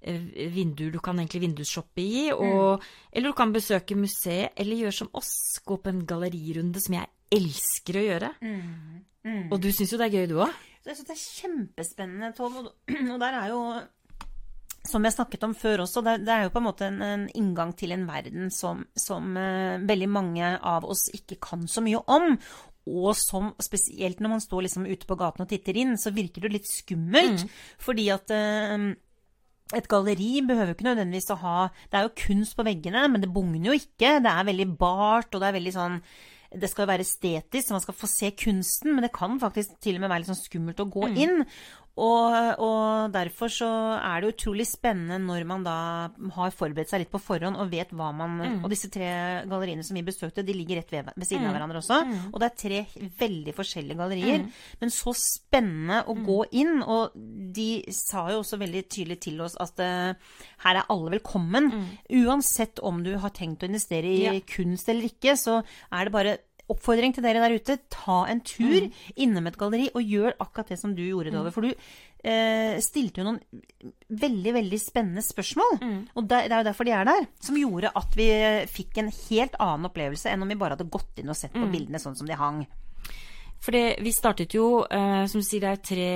eh, 0.00 0.48
vinduer 0.54 0.92
du 0.94 1.00
kan 1.04 1.20
egentlig 1.20 1.44
vindusshoppe 1.46 2.02
i. 2.02 2.26
Og, 2.32 2.82
Eller 3.12 3.32
du 3.32 3.36
kan 3.36 3.52
besøke 3.54 3.98
museet, 3.98 4.54
eller 4.56 4.84
gjøre 4.86 4.98
som 5.02 5.12
oss, 5.18 5.34
gå 5.64 5.76
på 5.76 5.92
en 5.92 6.04
gallerirunde, 6.08 6.80
som 6.82 6.96
jeg 6.96 7.10
elsker 7.32 7.98
å 7.98 8.06
gjøre. 8.08 8.34
Og 9.52 9.58
du 9.62 9.70
syns 9.72 9.92
jo 9.92 10.00
det 10.00 10.10
er 10.10 10.20
gøy, 10.20 10.28
du 10.32 10.38
òg? 10.42 10.62
Jeg 10.82 10.96
synes 10.98 11.08
det 11.08 11.14
er 11.14 11.26
kjempespennende. 11.40 12.32
Og, 12.42 12.72
og 13.14 13.18
der 13.22 13.36
er 13.38 13.52
jo 13.52 13.60
som 14.88 15.04
jeg 15.06 15.14
snakket 15.14 15.44
om 15.46 15.54
før 15.54 15.84
også, 15.84 16.02
det, 16.02 16.16
det 16.26 16.34
er 16.34 16.44
jo 16.46 16.52
på 16.54 16.58
en 16.62 16.66
måte 16.66 16.88
en, 16.88 16.98
en 17.06 17.24
inngang 17.38 17.70
til 17.78 17.94
en 17.94 18.04
verden 18.08 18.50
som, 18.54 18.82
som 18.98 19.36
eh, 19.38 19.78
veldig 19.86 20.08
mange 20.10 20.52
av 20.58 20.86
oss 20.88 21.06
ikke 21.14 21.38
kan 21.42 21.68
så 21.70 21.84
mye 21.84 22.02
om. 22.10 22.34
Og 22.90 23.14
som 23.14 23.52
spesielt 23.62 24.18
når 24.18 24.34
man 24.34 24.42
står 24.42 24.66
liksom 24.66 24.88
ute 24.90 25.06
på 25.06 25.16
gaten 25.20 25.44
og 25.44 25.50
titter 25.52 25.78
inn, 25.78 25.94
så 26.00 26.10
virker 26.14 26.42
det 26.42 26.56
litt 26.56 26.66
skummelt. 26.70 27.46
Fordi 27.82 28.08
at 28.10 28.34
eh, 28.34 28.90
et 29.78 29.88
galleri 29.88 30.42
behøver 30.44 30.74
ikke 30.74 30.88
nødvendigvis 30.90 31.30
å 31.32 31.38
ha 31.40 31.56
Det 31.70 31.96
er 31.96 32.08
jo 32.08 32.16
kunst 32.26 32.58
på 32.58 32.66
veggene, 32.66 33.06
men 33.08 33.22
det 33.22 33.30
bugner 33.32 33.70
jo 33.70 33.78
ikke. 33.78 34.18
Det 34.24 34.34
er 34.34 34.50
veldig 34.50 34.68
bart, 34.80 35.30
og 35.30 35.38
det 35.40 35.50
er 35.50 35.60
veldig 35.60 35.76
sånn 35.78 35.98
det 36.52 36.68
skal 36.68 36.84
være 36.84 37.00
estetisk, 37.00 37.64
så 37.64 37.76
man 37.76 37.80
skal 37.80 37.96
få 37.96 38.08
se 38.10 38.28
kunsten, 38.36 38.92
men 38.92 39.06
det 39.06 39.14
kan 39.14 39.38
faktisk 39.40 39.78
til 39.80 39.96
og 39.96 40.02
med 40.02 40.10
være 40.12 40.20
litt 40.20 40.32
sånn 40.34 40.42
skummelt 40.42 40.82
å 40.84 40.88
gå 40.92 41.06
inn. 41.24 41.46
Og, 42.00 42.34
og 42.64 43.12
derfor 43.12 43.50
så 43.52 43.66
er 43.98 44.22
det 44.24 44.30
utrolig 44.32 44.64
spennende 44.64 45.18
når 45.20 45.44
man 45.44 45.64
da 45.66 45.74
har 46.38 46.54
forberedt 46.56 46.88
seg 46.88 47.02
litt 47.02 47.10
på 47.12 47.20
forhånd 47.20 47.58
og 47.60 47.68
vet 47.68 47.90
hva 47.92 48.06
man 48.16 48.38
Og 48.64 48.70
disse 48.72 48.88
tre 48.88 49.10
galleriene 49.44 49.84
som 49.84 49.98
vi 49.98 50.02
besøkte, 50.06 50.40
de 50.42 50.54
ligger 50.56 50.80
rett 50.80 50.90
ved, 50.94 51.10
ved 51.14 51.26
siden 51.28 51.44
av 51.50 51.52
hverandre 51.58 51.82
også. 51.82 51.98
Og 52.32 52.40
det 52.40 52.48
er 52.48 52.56
tre 52.62 53.08
veldig 53.20 53.52
forskjellige 53.58 53.98
gallerier. 54.00 54.46
Men 54.80 54.90
så 54.94 55.12
spennende 55.12 56.00
å 56.08 56.14
gå 56.24 56.38
inn. 56.62 56.80
Og 56.82 57.12
de 57.52 57.84
sa 57.92 58.24
jo 58.32 58.40
også 58.40 58.56
veldig 58.62 58.84
tydelig 58.88 59.18
til 59.28 59.40
oss 59.44 59.58
at 59.60 59.76
uh, 59.84 60.14
her 60.64 60.80
er 60.80 60.88
alle 60.88 61.12
velkommen. 61.18 61.68
Uansett 62.08 62.80
om 62.80 63.02
du 63.04 63.12
har 63.20 63.30
tenkt 63.36 63.62
å 63.62 63.68
investere 63.68 64.08
i 64.08 64.22
Ja. 64.22 64.32
kunst 64.48 64.88
eller 64.88 65.04
ikke, 65.12 65.36
så 65.36 65.60
er 65.92 66.04
det 66.08 66.12
bare 66.16 66.38
Oppfordring 66.72 67.14
til 67.14 67.24
dere 67.26 67.42
der 67.44 67.56
ute, 67.58 67.78
ta 67.92 68.22
en 68.30 68.42
tur 68.46 68.88
innom 69.14 69.48
et 69.50 69.58
galleri 69.60 69.90
og 69.92 70.14
gjør 70.14 70.36
akkurat 70.38 70.72
det 70.72 70.80
som 70.80 70.96
du 70.96 71.04
gjorde, 71.04 71.34
Dove. 71.34 71.52
For 71.54 71.66
du 71.66 71.70
eh, 71.72 72.78
stilte 72.84 73.22
jo 73.22 73.28
noen 73.28 73.40
veldig, 74.08 74.56
veldig 74.58 74.80
spennende 74.80 75.24
spørsmål. 75.24 75.80
Og 76.16 76.28
det, 76.28 76.44
det 76.48 76.56
er 76.56 76.62
jo 76.62 76.70
derfor 76.70 76.88
de 76.88 76.96
er 76.96 77.08
der. 77.08 77.26
Som 77.44 77.60
gjorde 77.60 77.94
at 78.02 78.18
vi 78.18 78.30
fikk 78.72 79.02
en 79.02 79.12
helt 79.24 79.58
annen 79.62 79.90
opplevelse 79.90 80.32
enn 80.32 80.44
om 80.44 80.52
vi 80.52 80.58
bare 80.60 80.78
hadde 80.78 80.92
gått 80.92 81.22
inn 81.22 81.32
og 81.32 81.38
sett 81.38 81.54
på 81.56 81.68
bildene 81.72 82.02
sånn 82.02 82.18
som 82.18 82.28
de 82.28 82.38
hang. 82.38 82.64
For 83.62 83.74
det, 83.74 84.00
vi 84.02 84.10
startet 84.10 84.56
jo, 84.56 84.82
eh, 84.90 85.22
som 85.30 85.38
du 85.38 85.46
sier, 85.46 85.62
det 85.62 85.70
er 85.70 85.82
tre 85.86 86.06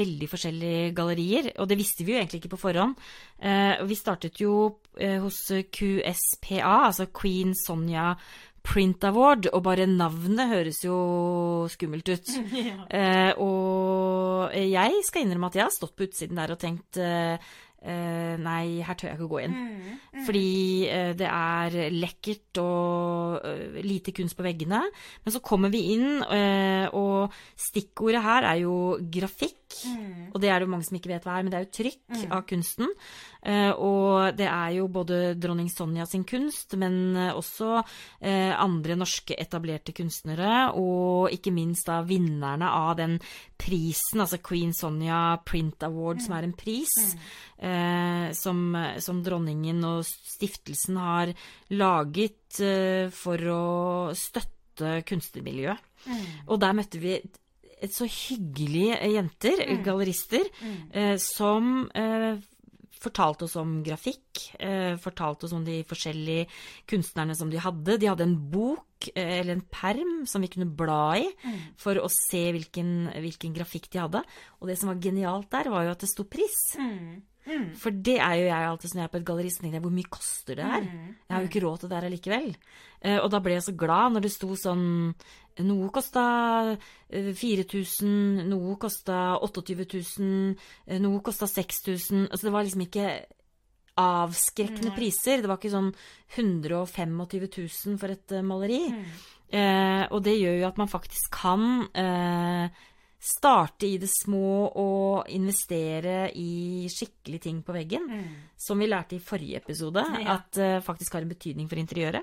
veldig 0.00 0.28
forskjellige 0.32 0.90
gallerier, 0.98 1.52
og 1.62 1.68
det 1.70 1.78
visste 1.78 2.02
vi 2.02 2.16
jo 2.16 2.18
egentlig 2.18 2.40
ikke 2.42 2.56
på 2.56 2.62
forhånd. 2.64 2.98
Eh, 3.38 3.84
vi 3.86 3.98
startet 3.98 4.40
jo 4.42 4.80
eh, 4.98 5.20
hos 5.22 5.44
QSPA, 5.46 6.88
altså 6.88 7.06
Queen 7.14 7.54
Sonja 7.54 8.16
Print 8.68 9.04
Award, 9.08 9.48
og 9.54 9.62
bare 9.64 9.86
navnet 9.88 10.50
høres 10.50 10.82
jo 10.84 10.98
skummelt 11.72 12.12
ut. 12.12 12.34
Eh, 12.98 13.32
og 13.36 14.54
jeg 14.56 15.02
skal 15.04 15.24
innrømme 15.24 15.48
at 15.50 15.56
jeg 15.58 15.66
har 15.66 15.72
stått 15.74 15.94
på 15.96 16.06
utsiden 16.08 16.38
der 16.40 16.54
og 16.54 16.60
tenkt 16.60 16.96
eh, 17.02 17.36
eh, 17.82 18.34
Nei, 18.40 18.80
her 18.84 18.96
tør 18.98 19.10
jeg 19.10 19.18
ikke 19.18 19.30
gå 19.30 19.40
inn. 19.44 19.56
Mm, 19.56 20.22
Fordi 20.26 20.50
eh, 20.90 21.12
det 21.18 21.28
er 21.28 21.76
lekkert 21.94 22.60
og 22.62 23.44
uh, 23.44 23.78
lite 23.84 24.14
kunst 24.16 24.38
på 24.38 24.46
veggene. 24.46 24.82
Men 25.24 25.34
så 25.34 25.42
kommer 25.44 25.72
vi 25.72 25.84
inn, 25.94 26.22
eh, 26.24 26.88
og 26.96 27.34
stikkordet 27.58 28.24
her 28.24 28.48
er 28.52 28.62
jo 28.64 28.76
grafikk. 29.18 29.60
Mm. 29.84 30.30
Og 30.32 30.40
det 30.42 30.50
er 30.50 30.58
det 30.58 30.68
jo 30.68 30.74
mange 30.74 30.88
som 30.88 30.98
ikke 30.98 31.12
vet 31.12 31.28
hva 31.28 31.38
er, 31.38 31.46
men 31.46 31.54
det 31.54 31.60
er 31.60 31.68
jo 31.68 31.76
trykk 31.82 32.24
av 32.34 32.46
kunsten. 32.48 32.94
Eh, 33.42 33.70
og 33.70 34.34
det 34.38 34.48
er 34.50 34.72
jo 34.78 34.88
både 34.90 35.34
dronning 35.38 35.68
Sonja 35.70 36.06
sin 36.08 36.24
kunst, 36.28 36.74
men 36.80 37.16
eh, 37.16 37.34
også 37.36 37.78
eh, 37.78 38.52
andre 38.58 38.96
norske 38.98 39.36
etablerte 39.38 39.94
kunstnere, 39.96 40.72
og 40.78 41.30
ikke 41.34 41.54
minst 41.54 41.88
da 41.88 42.00
vinnerne 42.06 42.70
av 42.74 42.96
den 42.98 43.18
prisen, 43.58 44.22
altså 44.24 44.40
Queen 44.42 44.74
Sonja 44.76 45.38
Print 45.46 45.86
Award, 45.86 46.22
som 46.24 46.36
er 46.38 46.48
en 46.48 46.56
pris 46.58 46.94
eh, 47.58 48.28
som, 48.36 48.62
som 49.02 49.22
dronningen 49.24 49.82
og 49.86 50.04
stiftelsen 50.06 50.98
har 50.98 51.34
laget 51.74 52.34
for 53.14 53.50
å 53.52 53.64
støtte 54.16 55.02
kunstnermiljøet. 55.06 55.84
Og 56.48 56.60
der 56.62 56.76
møtte 56.78 57.00
vi 57.02 57.18
et, 57.18 57.92
så 57.94 58.06
hyggelige 58.08 58.96
jenter, 59.12 59.62
gallerister, 59.84 60.46
eh, 60.92 61.16
som 61.22 61.88
eh, 61.94 62.40
fortalte 63.02 63.46
oss 63.46 63.56
om 63.60 63.78
grafikk, 63.86 64.42
eh, 64.58 64.96
fortalte 65.00 65.46
oss 65.46 65.54
om 65.56 65.64
de 65.66 65.80
forskjellige 65.88 66.48
kunstnerne 66.90 67.36
som 67.38 67.50
de 67.50 67.60
hadde. 67.62 67.98
De 67.98 68.10
hadde 68.10 68.26
en 68.26 68.36
bok 68.50 69.10
eh, 69.14 69.38
eller 69.40 69.56
en 69.56 69.64
perm 69.64 70.26
som 70.26 70.44
vi 70.44 70.50
kunne 70.52 70.68
bla 70.68 71.18
i 71.20 71.26
for 71.80 72.00
å 72.02 72.10
se 72.12 72.44
hvilken, 72.54 73.10
hvilken 73.14 73.56
grafikk 73.56 73.90
de 73.92 74.02
hadde. 74.04 74.22
Og 74.60 74.70
det 74.70 74.78
som 74.80 74.92
var 74.92 75.02
genialt 75.02 75.50
der, 75.54 75.70
var 75.72 75.86
jo 75.86 75.96
at 75.96 76.04
det 76.04 76.10
sto 76.12 76.26
pris. 76.28 76.58
For 77.80 77.90
det 77.94 78.16
er 78.18 78.34
jo 78.40 78.46
jeg 78.48 78.68
alltid 78.68 78.94
når 78.94 79.02
jeg 79.02 79.08
er 79.08 79.12
på 79.14 79.20
et 79.20 79.26
galleri, 79.30 79.50
så 79.50 79.62
tenker 79.62 79.78
jeg 79.78 79.84
hvor 79.86 79.96
mye 79.98 80.12
koster 80.18 80.58
det 80.58 80.68
her? 80.68 80.86
Jeg 81.28 81.34
har 81.34 81.44
jo 81.44 81.50
ikke 81.50 81.64
råd 81.64 81.78
til 81.80 81.90
det 81.90 81.98
her 81.98 82.06
allikevel. 82.08 82.48
Eh, 83.00 83.18
og 83.18 83.28
da 83.32 83.40
ble 83.44 83.56
jeg 83.56 83.66
så 83.68 83.74
glad 83.78 84.14
når 84.14 84.26
det 84.26 84.32
sto 84.34 84.54
sånn 84.58 84.88
Noe 85.58 85.88
kosta 85.90 86.22
eh, 87.10 87.32
4000, 87.34 88.44
noe 88.46 88.76
kosta 88.78 89.38
28 89.42 89.88
000, 90.20 90.52
eh, 90.86 91.00
noe 91.02 91.18
kosta 91.26 91.48
6000 91.50 92.28
Altså 92.28 92.46
det 92.46 92.52
var 92.54 92.66
liksom 92.68 92.84
ikke 92.84 93.08
avskrekkende 93.98 94.92
priser. 94.94 95.42
Det 95.42 95.50
var 95.50 95.58
ikke 95.58 95.72
sånn 95.74 95.90
125 96.36 97.16
000 97.18 97.98
for 97.98 98.14
et 98.14 98.36
eh, 98.36 98.44
maleri. 98.46 98.84
Eh, 99.48 100.04
og 100.12 100.22
det 100.26 100.36
gjør 100.38 100.58
jo 100.60 100.68
at 100.68 100.78
man 100.78 100.90
faktisk 100.92 101.32
kan 101.40 101.88
eh, 101.96 102.68
starte 103.18 103.86
i 103.88 103.96
det 103.98 104.08
små 104.12 104.68
og 104.78 105.26
investere 105.34 106.30
i 106.38 106.86
skikkelige 106.92 107.40
ting 107.48 107.62
på 107.66 107.74
veggen. 107.74 108.06
Som 108.56 108.78
vi 108.78 108.86
lærte 108.86 109.16
i 109.16 109.22
forrige 109.22 109.56
episode, 109.58 110.04
Ja. 110.22 110.36
at 110.38 110.52
det 110.54 110.84
faktisk 110.86 111.12
har 111.12 111.22
en 111.26 111.28
betydning 111.34 111.68
for 111.68 111.76
interiøret. 111.80 112.22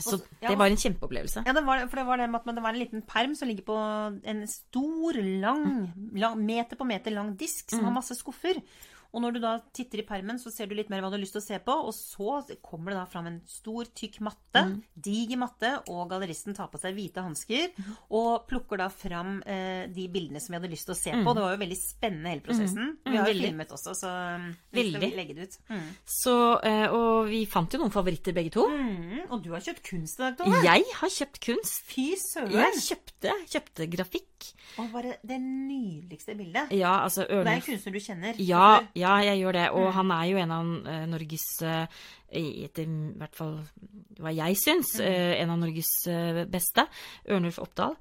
Så 0.00 0.16
Og- 0.16 0.26
ja, 0.42 0.48
det 0.48 0.58
var 0.58 0.66
en 0.70 0.76
kjempeopplevelse. 0.76 1.42
Ja, 1.46 1.52
det 1.52 1.64
var, 1.66 1.86
for 1.88 1.96
det 1.96 2.06
var 2.06 2.16
det 2.16 2.30
med 2.30 2.40
at 2.40 2.54
det 2.54 2.62
var 2.62 2.70
en 2.74 2.78
liten 2.78 3.02
perm 3.02 3.34
som 3.34 3.48
ligger 3.48 3.64
på 3.64 3.76
en 4.24 4.46
stor, 4.46 5.12
lang, 5.40 5.92
lang 6.16 6.38
meter 6.46 6.76
på 6.76 6.84
meter 6.86 7.10
lang 7.10 7.36
disk 7.36 7.70
som 7.70 7.84
har 7.84 7.92
masse 7.92 8.14
skuffer. 8.14 8.60
Og 9.10 9.24
når 9.24 9.34
du 9.34 9.40
da 9.42 9.56
titter 9.74 10.02
i 10.02 10.06
permen, 10.06 10.38
så 10.38 10.52
ser 10.54 10.68
du 10.70 10.76
litt 10.78 10.90
mer 10.92 11.02
hva 11.02 11.10
du 11.10 11.16
har 11.16 11.22
lyst 11.22 11.34
til 11.36 11.42
å 11.42 11.46
se 11.46 11.58
på. 11.64 11.74
Og 11.88 11.94
så 11.96 12.56
kommer 12.62 12.92
det 12.92 13.00
da 13.00 13.06
fram 13.10 13.28
en 13.30 13.40
stor, 13.50 13.88
tykk 13.96 14.20
matte, 14.26 14.62
diger 14.94 15.40
matte, 15.40 15.72
og 15.90 16.04
galleristen 16.12 16.56
tar 16.56 16.70
på 16.72 16.80
seg 16.80 16.94
hvite 16.96 17.24
hansker 17.24 17.74
og 18.16 18.46
plukker 18.50 18.80
da 18.80 18.88
fram 18.92 19.40
eh, 19.42 19.86
de 19.90 20.06
bildene 20.12 20.42
som 20.42 20.54
vi 20.54 20.60
hadde 20.60 20.72
lyst 20.72 20.88
til 20.88 20.94
å 20.94 20.98
se 21.00 21.14
på. 21.14 21.34
Det 21.36 21.44
var 21.44 21.54
jo 21.56 21.62
veldig 21.64 21.78
spennende, 21.80 22.34
hele 22.34 22.44
prosessen. 22.46 22.94
Vi 23.06 23.16
har 23.18 23.30
jo 23.30 23.38
filmet 23.40 23.74
også, 23.76 23.96
så 23.98 24.14
vi 24.74 24.86
skal 24.90 25.06
legge 25.18 25.36
det 25.36 25.48
ut. 25.48 25.58
Mm. 25.70 25.86
Så, 26.20 26.36
eh, 26.70 26.86
og 26.94 27.30
vi 27.30 27.44
fant 27.50 27.74
jo 27.74 27.82
noen 27.82 27.94
favoritter 27.94 28.36
begge 28.36 28.54
to. 28.54 28.66
Mm, 28.70 29.26
og 29.28 29.42
du 29.44 29.50
har 29.54 29.64
kjøpt 29.64 29.84
kunst 29.90 30.20
i 30.20 30.26
dag, 30.26 30.38
Tove. 30.40 30.62
Jeg 30.66 30.86
har 31.00 31.14
kjøpt 31.18 31.42
kunst. 31.44 31.80
Fy 31.90 32.10
søren! 32.20 32.54
Jeg 32.54 32.84
kjøpte, 32.86 33.36
kjøpte 33.50 33.90
grafikk. 33.90 34.26
Og 34.80 34.88
bare 34.92 35.16
det 35.26 35.36
nydeligste 35.42 36.34
bildet. 36.38 36.70
Ja, 36.72 37.02
altså 37.04 37.26
Det 37.28 37.42
er 37.42 37.58
en 37.58 37.64
kunstner 37.64 37.92
du 37.92 38.00
kjenner. 38.00 38.38
Ja. 38.40 38.80
Ja, 39.00 39.16
jeg 39.24 39.40
gjør 39.42 39.56
det. 39.58 39.66
Og 39.80 39.88
han 39.96 40.12
er 40.14 40.24
jo 40.30 40.38
en 40.42 40.54
av 40.56 40.70
eh, 40.92 41.04
Norges 41.10 41.46
eh, 41.66 42.00
i- 42.38 42.64
etter 42.68 42.86
i 42.86 43.12
hvert 43.18 43.34
fall 43.38 43.56
hva 44.20 44.32
jeg 44.36 44.56
syns, 44.60 44.94
eh, 45.00 45.34
en 45.42 45.50
av 45.56 45.58
Norges 45.62 45.92
beste. 46.52 46.86
Ørnulf 47.28 47.58
Oppdal. 47.64 47.96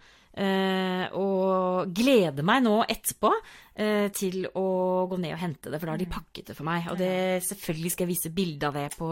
Og 1.19 1.89
gleder 1.97 2.45
meg 2.47 2.61
nå 2.63 2.77
etterpå 2.87 3.31
til 4.13 4.45
å 4.59 4.63
gå 5.07 5.17
ned 5.21 5.33
og 5.35 5.39
hente 5.41 5.71
det, 5.71 5.79
for 5.79 5.87
da 5.87 5.93
har 5.95 6.01
de 6.01 6.07
pakket 6.11 6.49
det 6.51 6.55
for 6.57 6.67
meg. 6.67 6.87
Og 6.91 6.97
det, 6.99 7.11
selvfølgelig 7.47 7.91
skal 7.93 8.05
jeg 8.07 8.11
vise 8.13 8.31
bilde 8.35 8.67
av 8.67 8.73
det 8.75 8.87
på 8.97 9.11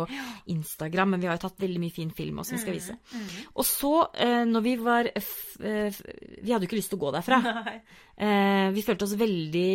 Instagram, 0.53 1.13
men 1.15 1.21
vi 1.23 1.29
har 1.29 1.37
jo 1.37 1.45
tatt 1.47 1.61
veldig 1.63 1.79
mye 1.85 1.95
fin 1.95 2.11
film 2.11 2.41
også 2.43 2.57
vi 2.57 2.61
skal 2.65 2.75
vise. 2.77 2.97
Og 3.55 3.65
så, 3.67 3.93
eh, 4.13 4.43
når 4.49 4.65
vi 4.67 4.75
var 4.81 5.07
eh, 5.13 6.01
Vi 6.43 6.51
hadde 6.51 6.65
jo 6.65 6.69
ikke 6.69 6.79
lyst 6.81 6.91
til 6.93 6.99
å 6.99 7.05
gå 7.07 7.13
derfra. 7.15 7.39
Eh, 8.17 8.71
vi 8.73 8.81
følte 8.81 9.05
oss 9.05 9.13
veldig 9.13 9.71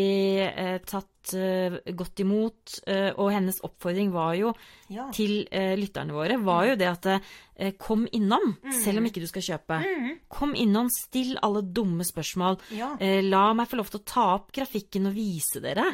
eh, 0.50 0.78
tatt 0.82 1.32
eh, 1.38 1.76
godt 1.94 2.18
imot, 2.24 2.72
eh, 2.90 3.12
og 3.14 3.30
hennes 3.30 3.60
oppfordring 3.62 4.10
var 4.14 4.34
jo 4.34 4.52
Ja. 4.92 5.06
til 5.14 5.46
eh, 5.50 5.76
lytterne 5.78 6.12
våre 6.12 6.36
var 6.42 6.66
jo 6.66 6.74
det 6.76 6.88
at 6.90 7.06
eh, 7.12 7.70
kom 7.78 8.02
innom, 8.12 8.56
selv 8.82 8.98
om 8.98 9.06
ikke 9.08 9.22
du 9.22 9.28
skal 9.30 9.46
kjøpe. 9.46 9.78
Kom 10.28 10.56
innom, 10.58 10.90
still 10.92 11.36
alle 11.40 11.62
dumme 11.62 12.02
spørsmål. 12.04 12.58
Eh, 12.98 13.22
la 13.22 13.52
meg 13.54 13.70
få 13.70 13.78
lov 13.78 13.88
til 13.94 14.00
å 14.02 14.04
ta 14.10 14.26
opp 14.34 14.50
grafikken 14.82 15.06
og 15.06 15.14
vise 15.14 15.60
dere. 15.62 15.84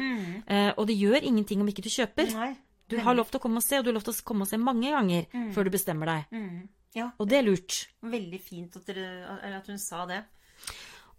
Eh, 0.47 0.71
og 0.77 0.87
det 0.87 0.97
gjør 0.97 1.23
ingenting 1.23 1.61
om 1.61 1.67
ikke 1.67 1.83
du 1.83 1.89
kjøper. 1.89 2.33
Nei. 2.33 2.55
Du 2.89 2.97
har 2.97 3.13
lov 3.13 3.29
til 3.29 3.37
å 3.39 3.41
komme 3.43 3.57
og 3.57 3.63
se, 3.63 3.77
og 3.77 3.83
du 3.85 3.89
har 3.91 3.93
lov 3.99 4.03
til 4.03 4.13
å 4.13 4.23
komme 4.25 4.41
og 4.41 4.47
se 4.49 4.57
mange 4.57 4.89
ganger 4.89 5.25
før 5.53 5.63
du 5.65 5.69
bestemmer 5.69 6.05
deg. 6.09 6.25
Mm. 6.33 6.69
Ja. 6.95 7.11
Og 7.19 7.27
det 7.29 7.37
er 7.37 7.43
lurt. 7.45 7.87
Veldig 8.01 8.39
fint 8.41 8.75
at, 8.75 8.85
dere, 8.87 9.37
at 9.59 9.67
hun 9.69 9.77
sa 9.77 10.05
det. 10.09 10.23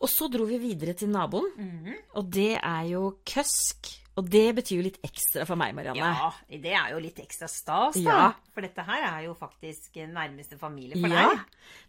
Og 0.00 0.08
så 0.08 0.28
dro 0.32 0.44
vi 0.48 0.58
videre 0.58 0.94
til 0.94 1.08
naboen, 1.12 1.46
Mhm. 1.56 1.94
og 2.16 2.30
det 2.30 2.58
er 2.58 2.84
jo 2.90 3.18
Køsk. 3.24 3.98
Og 4.20 4.26
det 4.28 4.50
betyr 4.58 4.76
jo 4.76 4.84
litt 4.84 4.98
ekstra 5.06 5.46
for 5.48 5.56
meg, 5.56 5.72
Marianne. 5.76 6.10
Ja, 6.12 6.28
det 6.60 6.74
er 6.76 6.90
jo 6.92 6.98
litt 7.00 7.16
ekstra 7.22 7.46
stas, 7.48 7.96
da. 7.96 8.02
Ja. 8.04 8.24
For 8.52 8.66
dette 8.66 8.84
her 8.84 9.06
er 9.06 9.22
jo 9.24 9.34
faktisk 9.38 9.96
nærmeste 10.10 10.58
familie 10.60 10.98
for 11.00 11.08
Ja, 11.08 11.22
deg. 11.30 11.44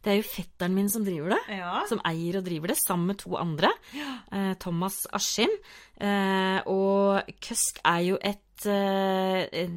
Det 0.05 0.13
er 0.13 0.19
jo 0.21 0.27
fetteren 0.29 0.77
min 0.77 0.87
som 0.93 1.03
driver 1.03 1.33
det. 1.35 1.41
Ja. 1.57 1.81
Som 1.89 1.99
eier 2.07 2.39
og 2.39 2.45
driver 2.47 2.71
det, 2.71 2.77
sammen 2.79 3.11
med 3.11 3.19
to 3.19 3.35
andre. 3.39 3.73
Eh, 3.97 4.53
Thomas 4.63 5.03
Askim. 5.11 5.51
Eh, 5.99 6.61
og 6.71 7.33
Køsk 7.43 7.81
er 7.83 8.05
jo 8.05 8.19
et 8.21 8.67
eh, 8.71 9.67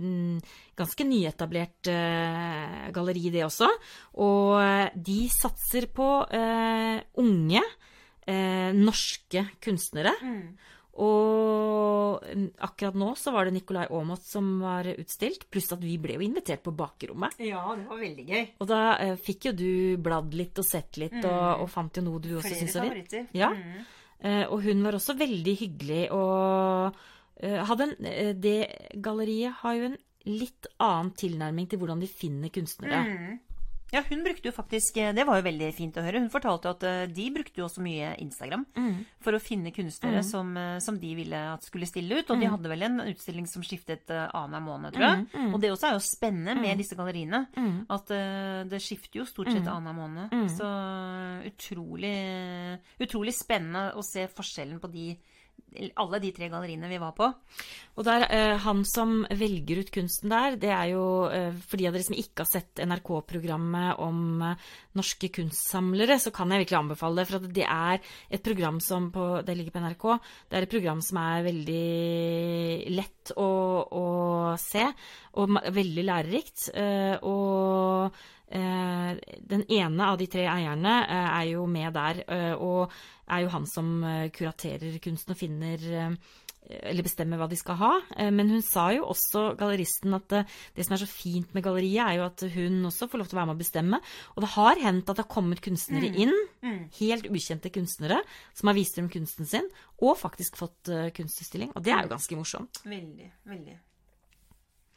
ganske 0.78 1.06
nyetablert 1.08 1.90
eh, 1.90 2.84
galleri, 2.94 3.30
det 3.34 3.42
også. 3.49 3.68
Og 4.23 4.61
eh, 4.62 4.94
de 4.94 5.25
satser 5.32 5.88
på 5.90 6.06
unge 7.25 7.64
norske 8.25 9.42
kunstnere. 9.61 10.14
Og 11.02 12.22
mm, 12.22 12.46
akkurat 12.62 12.94
nå 12.98 13.08
så 13.18 13.32
var 13.34 13.48
det 13.48 13.56
Nicolai 13.56 13.88
Aamodt 13.88 14.22
som 14.26 14.52
var 14.62 14.86
utstilt, 14.92 15.48
pluss 15.50 15.72
at 15.74 15.82
vi 15.82 15.96
ble 15.98 16.18
jo 16.18 16.22
invitert 16.26 16.62
på 16.62 16.74
bakrommet. 16.76 17.34
ja, 17.42 17.64
det 17.74 17.88
var 17.88 17.98
veldig 18.04 18.26
gøy. 18.28 18.44
Og 18.62 18.70
da 18.70 18.82
eh, 19.02 19.16
fikk 19.18 19.50
jo 19.50 19.56
du 19.58 19.72
bladd 20.04 20.36
litt 20.38 20.60
og 20.62 20.68
sett 20.68 21.00
litt, 21.02 21.18
og, 21.24 21.64
og 21.64 21.68
fant 21.72 21.98
jo 21.98 22.06
noe 22.06 22.22
du 22.22 22.36
også 22.38 22.54
syntes 22.54 22.78
var 22.78 22.94
fint. 22.94 23.34
Ja. 23.34 23.50
Mm. 23.50 23.82
Eh, 24.24 24.44
og 24.48 24.62
hun 24.64 24.84
var 24.86 24.96
også 24.96 25.16
veldig 25.18 25.54
hyggelig 25.58 26.04
og 26.14 26.94
eh, 27.42 27.58
hadde 27.68 27.88
en 27.90 28.06
eh, 28.08 28.30
Det 28.32 28.58
galleriet 29.04 29.58
har 29.60 29.74
jo 29.76 29.88
en 29.90 29.98
litt 30.24 30.68
annen 30.80 31.10
tilnærming 31.18 31.66
til 31.68 31.82
hvordan 31.82 32.00
de 32.00 32.08
finner 32.08 32.52
kunstnere. 32.54 33.02
Mm. 33.04 33.34
Ja, 33.92 34.00
hun 34.08 34.24
brukte 34.24 34.48
jo 34.48 34.52
faktisk 34.52 34.94
Det 35.14 35.22
var 35.26 35.36
jo 35.38 35.44
veldig 35.46 35.68
fint 35.76 35.94
å 35.96 36.02
høre. 36.02 36.18
Hun 36.18 36.30
fortalte 36.32 36.70
at 36.72 36.82
eh, 36.82 37.04
de 37.06 37.30
brukte 37.30 37.60
jo 37.60 37.66
også 37.68 37.82
mye 37.84 38.14
Instagram 38.18 38.64
for 39.22 39.32
å 39.36 39.40
finne 39.40 39.70
kunstnere 39.70 40.22
som, 40.24 40.56
eh, 40.56 40.78
som 40.80 40.98
de 40.98 41.14
ville 41.14 41.36
at 41.52 41.62
skulle 41.62 41.86
stille 41.86 42.18
ut. 42.18 42.30
Og 42.30 42.40
de 42.40 42.46
hadde 42.50 42.68
vel 42.72 42.82
en 42.82 43.00
utstilling 43.04 43.46
som 43.46 43.62
skiftet 43.62 44.10
annenhver 44.10 44.64
måned, 44.66 44.92
tror 44.96 45.04
jeg. 45.06 45.52
Og 45.54 45.60
det 45.60 45.70
også 45.70 45.88
er 45.88 45.92
jo 45.94 46.02
spennende 46.02 46.56
med 46.60 46.78
disse 46.78 46.96
galleriene. 46.98 47.46
At 47.88 48.10
eh, 48.10 48.64
det 48.66 48.80
skifter 48.82 49.20
jo 49.20 49.24
stort 49.30 49.52
sett 49.52 49.68
annenhver 49.70 49.94
måned. 49.94 50.50
Så 50.50 50.66
utrolig, 51.46 52.16
utrolig 53.00 53.34
spennende 53.34 53.92
å 53.94 54.02
se 54.02 54.26
forskjellen 54.26 54.80
på 54.80 54.90
de 54.90 55.16
alle 55.99 56.21
de 56.23 56.31
tre 56.35 56.49
galleriene 56.52 56.88
vi 56.90 57.00
var 57.02 57.14
på. 57.16 57.28
Og 57.95 58.07
der, 58.07 58.26
eh, 58.31 58.57
han 58.64 58.83
som 58.88 59.25
velger 59.31 59.83
ut 59.83 59.90
kunsten 59.95 60.33
der, 60.33 60.57
det 60.61 60.71
er 60.75 60.88
jo 60.93 61.04
eh, 61.31 61.52
For 61.54 61.78
de 61.78 61.88
av 61.88 61.95
dere 61.95 62.07
som 62.07 62.16
ikke 62.19 62.43
har 62.45 62.50
sett 62.50 62.83
NRK-programmet 62.83 64.00
om 64.02 64.43
eh, 64.43 64.69
norske 64.99 65.31
kunstsamlere, 65.35 66.19
så 66.23 66.33
kan 66.35 66.50
jeg 66.50 66.64
virkelig 66.64 66.81
anbefale 66.81 67.23
det. 67.23 67.26
For 67.31 67.49
det 67.61 67.66
er 67.66 68.00
et 68.31 68.45
program 68.45 68.81
som 68.83 69.11
på, 69.14 69.43
Det 69.47 69.57
ligger 69.57 69.75
på 69.75 69.85
NRK. 69.85 70.07
Det 70.50 70.59
er 70.59 70.69
et 70.69 70.75
program 70.75 71.02
som 71.04 71.21
er 71.23 71.49
veldig 71.49 71.88
lett 72.95 73.35
å, 73.37 73.50
å 73.88 74.07
se, 74.61 74.87
og 75.40 75.59
veldig 75.75 76.07
lærerikt. 76.11 76.71
eh, 76.75 77.19
og 77.23 78.14
Den 78.54 79.64
ene 79.68 80.06
av 80.12 80.18
de 80.20 80.26
tre 80.30 80.46
eierne 80.46 80.94
eh, 81.08 81.28
er 81.40 81.50
jo 81.54 81.66
med 81.66 81.92
der, 81.96 82.23
eh, 82.28 82.54
og 82.54 82.92
er 83.28 83.44
jo 83.44 83.52
han 83.56 83.66
som 83.66 83.92
eh, 84.04 84.28
kuraterer 84.34 84.99
kunsten 85.02 85.34
og 85.34 85.40
finner 85.40 85.84
eh, 85.90 86.16
eller 86.64 87.04
bestemmer 87.04 87.37
hva 87.37 87.44
de 87.50 87.58
skal 87.61 87.76
ha. 87.76 87.90
Eh, 88.16 88.30
Men 88.32 88.49
hun 88.49 88.62
sa 88.64 88.87
jo 88.94 89.04
også, 89.12 89.42
galleristen, 89.61 90.14
at 90.16 90.32
eh, 90.32 90.46
det 90.76 90.87
som 90.87 90.94
er 90.96 91.02
så 91.02 91.08
fint 91.11 91.50
med 91.52 91.64
galleriet, 91.66 92.00
er 92.06 92.20
jo 92.20 92.25
at 92.25 92.44
hun 92.54 92.78
også 92.88 93.08
får 93.12 93.20
lov 93.20 93.28
til 93.28 93.37
å 93.37 93.40
være 93.42 93.50
med 93.50 93.58
å 93.58 93.62
bestemme. 93.64 94.00
Og 94.37 94.44
det 94.46 94.52
har 94.54 94.80
hendt 94.87 95.11
at 95.12 95.18
det 95.18 95.25
har 95.26 95.34
kommet 95.34 95.61
kunstnere 95.64 96.08
inn, 96.25 96.32
helt 97.00 97.28
ukjente 97.28 97.73
kunstnere, 97.75 98.23
som 98.56 98.70
har 98.70 98.78
vist 98.78 98.96
frem 98.96 99.11
kunsten 99.12 99.44
sin, 99.50 99.68
og 100.00 100.16
faktisk 100.23 100.56
fått 100.62 100.88
eh, 100.94 101.11
kunstutstilling. 101.16 101.75
Og 101.76 101.84
det 101.84 101.92
er 101.92 102.06
jo 102.06 102.14
ganske 102.14 102.38
morsomt. 102.40 102.80
Veldig, 102.88 103.28
veldig. 103.50 103.76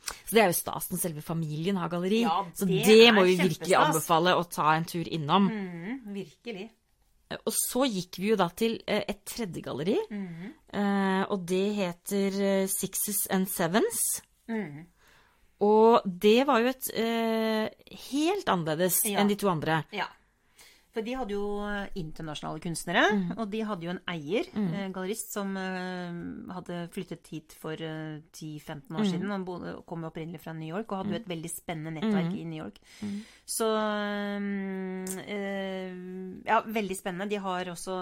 Så 0.07 0.31
det 0.35 0.41
er 0.43 0.47
jo 0.51 0.55
stas 0.57 0.89
når 0.91 0.99
selve 1.01 1.21
familien 1.21 1.75
har 1.77 1.89
galleri. 1.91 2.21
Ja, 2.23 2.45
så 2.55 2.65
det 2.67 2.83
det 2.85 3.13
må 3.13 3.23
vi 3.27 3.35
virkelig 3.37 3.57
kjempestas. 3.67 3.85
anbefale 3.87 4.35
å 4.39 4.43
ta 4.49 4.73
en 4.75 4.85
tur 4.85 5.03
innom. 5.07 5.49
Mm, 5.51 6.13
virkelig. 6.15 6.69
Og 7.45 7.51
så 7.51 7.83
gikk 7.91 8.19
vi 8.21 8.29
jo 8.29 8.35
da 8.39 8.47
til 8.55 8.77
eh, 8.87 9.03
et 9.07 9.25
tredje 9.25 9.61
galleri, 9.61 9.97
Mhm. 10.09 10.53
eh, 10.73 11.23
og 11.29 11.45
det 11.45 11.75
heter 11.75 12.41
eh, 12.41 12.67
Sixes 12.67 13.27
and 13.29 13.47
Sevens. 13.51 14.21
Mm. 14.47 14.85
Og 15.59 16.01
det 16.05 16.45
var 16.47 16.59
jo 16.61 16.67
et 16.67 16.87
eh, 16.93 17.69
helt 18.11 18.45
annerledes 18.47 19.01
Ja. 19.05 19.19
enn 19.19 19.27
de 19.27 19.35
to 19.35 19.49
andre. 19.49 19.83
Ja. 19.91 20.05
For 20.97 21.05
de 21.05 21.13
hadde 21.13 21.35
jo 21.35 21.43
internasjonale 22.01 22.57
kunstnere, 22.63 23.03
og 23.37 23.51
de 23.53 23.59
hadde 23.69 23.85
jo 23.85 23.91
en 23.93 23.99
eier, 24.09 24.47
eh, 24.57 24.87
gallerist, 24.89 25.29
som 25.35 25.51
eh, 25.61 26.15
hadde 26.55 26.79
flyttet 26.95 27.27
hit 27.29 27.53
for 27.53 27.77
eh, 27.77 28.17
10-15 28.33 28.97
år 28.97 29.05
siden. 29.05 29.29
Han 29.29 29.45
kom 29.85 30.07
opprinnelig 30.09 30.41
fra 30.41 30.55
New 30.57 30.65
York 30.71 30.89
og 30.91 31.03
hadde 31.03 31.13
jo 31.13 31.19
et 31.21 31.29
veldig 31.29 31.51
spennende 31.53 31.93
nettverk 31.99 32.33
i 32.33 32.45
New 32.49 32.63
York. 32.63 32.79
Så 33.45 33.69
eh, 35.27 35.93
Ja, 36.47 36.61
veldig 36.65 36.97
spennende. 36.97 37.29
De 37.29 37.39
har 37.41 37.69
også 37.71 37.95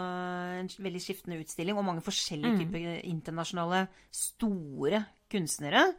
en 0.61 0.69
veldig 0.87 1.01
skiftende 1.03 1.39
utstilling 1.43 1.77
og 1.77 1.85
mange 1.87 2.03
forskjellige 2.05 2.63
typer 2.63 3.01
internasjonale 3.03 3.87
store 4.13 5.03
kunstnere. 5.31 5.89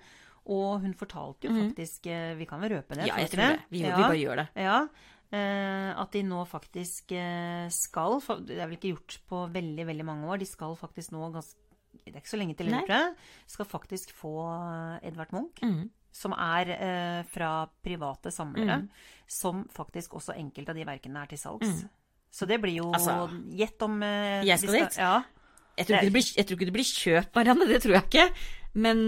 Og 0.46 0.80
hun 0.84 0.92
fortalte 0.94 1.48
jo 1.48 1.54
faktisk 1.56 2.06
eh, 2.06 2.36
Vi 2.38 2.46
kan 2.46 2.60
vel 2.62 2.76
røpe 2.76 2.94
det? 2.94 3.08
Ja, 3.08 3.16
jeg 3.18 3.32
tror 3.32 3.42
det. 3.42 3.60
Vi, 3.72 3.80
vi 3.82 3.90
bare 3.90 4.18
gjør 4.20 4.36
det. 4.44 4.48
ja, 4.62 4.76
eh, 4.86 5.15
at 5.34 6.12
de 6.14 6.22
nå 6.22 6.44
faktisk 6.46 7.12
eh, 7.16 7.66
skal 7.74 8.20
Det 8.46 8.56
er 8.56 8.68
vel 8.68 8.76
ikke 8.78 8.92
gjort 8.94 9.18
på 9.26 9.42
veldig, 9.52 9.86
veldig 9.88 10.06
mange 10.06 10.28
år. 10.30 10.38
De 10.42 10.46
skal 10.48 10.76
faktisk 10.78 11.14
nå 11.16 11.30
ganske 11.34 11.58
Det 12.04 12.14
er 12.14 12.20
ikke 12.22 12.34
så 12.34 12.40
lenge 12.40 12.54
til, 12.54 12.70
jeg. 12.70 13.14
Skal 13.50 13.66
faktisk 13.66 14.12
få 14.14 14.34
eh, 14.46 15.08
Edvard 15.08 15.34
Munch. 15.34 15.62
Mm. 15.62 15.88
Som 16.16 16.32
er 16.32 16.70
eh, 16.76 17.22
fra 17.28 17.66
private 17.84 18.30
samlere. 18.32 18.82
Som 19.28 19.66
faktisk 19.74 20.14
også 20.14 20.36
enkelte 20.38 20.72
av 20.72 20.78
de 20.78 20.86
verkene 20.88 21.22
er 21.24 21.32
til 21.34 21.42
salgs. 21.42 21.84
Så 22.36 22.46
det 22.48 22.60
blir 22.60 22.78
jo 22.82 22.90
Altså, 22.92 23.28
Gjett 23.56 23.82
om 23.86 24.02
eh, 24.04 24.44
jeg 24.46 24.60
skal 24.60 24.78
dit. 24.80 24.98
Ja. 25.00 25.16
Jeg 25.76 25.86
tror, 25.86 25.96
ikke 25.98 26.06
det 26.08 26.12
blir, 26.16 26.28
jeg 26.36 26.46
tror 26.46 26.56
ikke 26.56 26.68
det 26.70 26.76
blir 26.78 26.88
kjøp, 26.88 27.34
Marianne. 27.36 27.66
Det 27.68 27.82
tror 27.84 27.92
jeg 27.98 28.04
ikke. 28.08 28.28
Men, 28.76 28.98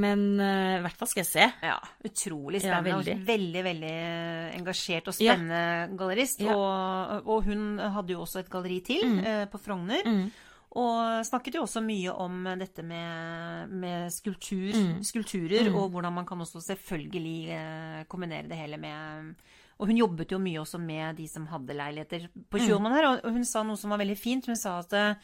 men 0.00 0.20
eh, 0.40 0.78
i 0.78 0.82
hvert 0.86 0.96
fall 0.96 1.08
skal 1.10 1.20
jeg 1.20 1.28
se. 1.28 1.46
Ja, 1.62 1.74
utrolig 2.04 2.62
Ja, 2.62 2.78
spennende. 2.80 2.96
veldig. 3.04 3.16
veldig, 3.28 3.62
veldig 3.66 3.94
engasjert 4.58 5.08
og 5.10 5.14
Ja. 5.20 5.34
spennende 5.34 5.96
gallerist. 6.00 6.40
Ja. 6.40 6.54
Og, 6.56 7.26
og 7.28 7.44
hun 7.44 7.78
hadde 7.78 8.14
jo 8.14 8.20
også 8.24 8.40
et 8.40 8.48
galleri 8.52 8.80
til 8.84 9.18
eh, 9.20 9.44
på 9.52 9.60
Frogner. 9.60 10.04
Mm. 10.06 10.30
Og 10.78 11.24
snakket 11.24 11.54
jo 11.56 11.62
også 11.64 11.80
mye 11.82 12.12
om 12.12 12.44
dette 12.60 12.82
med, 12.84 13.68
med 13.72 14.10
skulptur, 14.12 14.72
Mm. 14.76 15.02
skulpturer, 15.04 15.68
og 15.74 15.90
hvordan 15.90 16.12
man 16.12 16.26
kan 16.28 16.38
også 16.44 16.60
selvfølgelig 16.60 17.48
eh, 17.56 18.04
kombinere 18.08 18.48
det 18.48 18.56
hele 18.56 18.76
med 18.76 19.34
Og 19.80 19.86
hun 19.86 19.96
jobbet 19.96 20.32
jo 20.32 20.38
mye 20.42 20.58
også 20.60 20.78
med 20.82 21.16
de 21.16 21.28
som 21.30 21.46
hadde 21.46 21.70
leiligheter 21.76 22.28
på 22.50 22.58
Mm. 22.58 22.64
Tjuvholmen 22.66 22.92
her, 22.96 23.06
og 23.24 23.30
hun 23.32 23.44
sa 23.44 23.62
noe 23.62 23.76
som 23.76 23.90
var 23.90 23.98
veldig 24.00 24.16
fint. 24.18 24.46
Hun 24.46 24.56
sa 24.56 24.78
at 24.80 24.92
eh, 24.92 25.14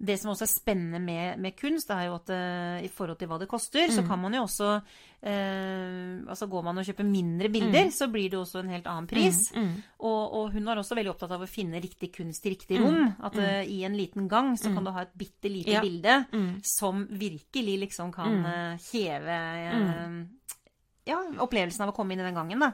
det 0.00 0.14
som 0.20 0.30
også 0.32 0.46
er 0.46 0.48
spennende 0.48 0.98
med, 1.04 1.38
med 1.44 1.52
kunst, 1.60 1.90
er 1.92 2.06
jo 2.08 2.14
at 2.16 2.30
uh, 2.32 2.78
i 2.80 2.88
forhold 2.88 3.18
til 3.20 3.28
hva 3.28 3.36
det 3.38 3.48
koster, 3.50 3.86
Mm. 3.90 3.94
så 3.98 4.04
kan 4.08 4.18
man 4.22 4.32
jo 4.34 4.42
også 4.46 4.68
uh, 4.80 6.30
Altså 6.30 6.46
går 6.48 6.62
man 6.64 6.78
og 6.80 6.86
kjøper 6.88 7.04
mindre 7.04 7.50
bilder, 7.52 7.84
Mm. 7.84 7.90
så 7.92 8.08
blir 8.08 8.30
det 8.32 8.38
også 8.38 8.62
en 8.62 8.70
helt 8.72 8.86
annen 8.88 9.06
pris. 9.10 9.52
Og, 10.00 10.32
og 10.38 10.52
hun 10.54 10.64
var 10.64 10.76
også 10.80 10.96
veldig 10.96 11.12
opptatt 11.12 11.30
av 11.36 11.42
å 11.44 11.48
finne 11.50 11.80
riktig 11.84 12.12
kunst 12.16 12.46
i 12.46 12.54
riktig 12.54 12.80
rom. 12.80 13.12
At 13.22 13.36
eh, 13.36 13.62
i 13.68 13.82
en 13.84 13.96
liten 13.96 14.28
gang 14.28 14.54
så 14.56 14.72
kan 14.74 14.84
du 14.84 14.90
ha 14.90 15.02
et 15.02 15.12
bitte 15.18 15.48
lite 15.52 15.70
Ja. 15.76 15.80
bilde 15.84 16.24
som 16.64 17.06
virkelig 17.10 17.78
liksom 17.84 18.12
kan 18.12 18.44
heve 18.92 19.38
ja, 21.06 21.18
opplevelsen 21.42 21.82
av 21.84 21.92
å 21.92 21.96
komme 21.96 22.14
inn 22.14 22.20
i 22.22 22.26
den 22.28 22.36
gangen, 22.36 22.60
da. 22.60 22.72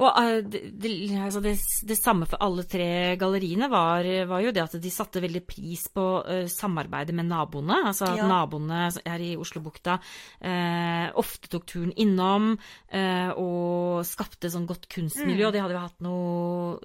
Og 0.00 0.08
eh, 0.22 0.40
det, 0.44 0.60
det, 0.80 0.90
altså 1.20 1.40
det, 1.44 1.54
det 1.88 1.96
samme 1.98 2.26
for 2.28 2.40
alle 2.44 2.64
tre 2.68 3.16
galleriene 3.20 3.68
var, 3.72 4.04
var 4.28 4.40
jo 4.44 4.52
det 4.52 4.62
at 4.62 4.76
de 4.80 4.90
satte 4.92 5.20
veldig 5.24 5.42
pris 5.48 5.86
på 5.92 6.04
uh, 6.24 6.46
samarbeidet 6.48 7.14
med 7.16 7.28
naboene. 7.30 7.78
Altså 7.90 8.08
at 8.10 8.16
Ja. 8.20 8.26
naboene 8.28 8.86
her 9.06 9.20
i 9.24 9.34
Oslobukta 9.40 9.98
uh, 10.00 11.06
ofte 11.20 11.48
tok 11.52 11.66
turen 11.66 11.92
innom 11.96 12.52
uh, 12.56 13.30
og 13.36 14.04
skapte 14.08 14.50
sånn 14.52 14.66
godt 14.68 14.88
kunstmiljø. 14.92 15.44
Mm. 15.44 15.48
Og 15.48 15.52
de 15.56 15.62
hadde 15.64 15.76
jo 15.78 15.84
hatt 15.86 16.00
noe 16.00 16.80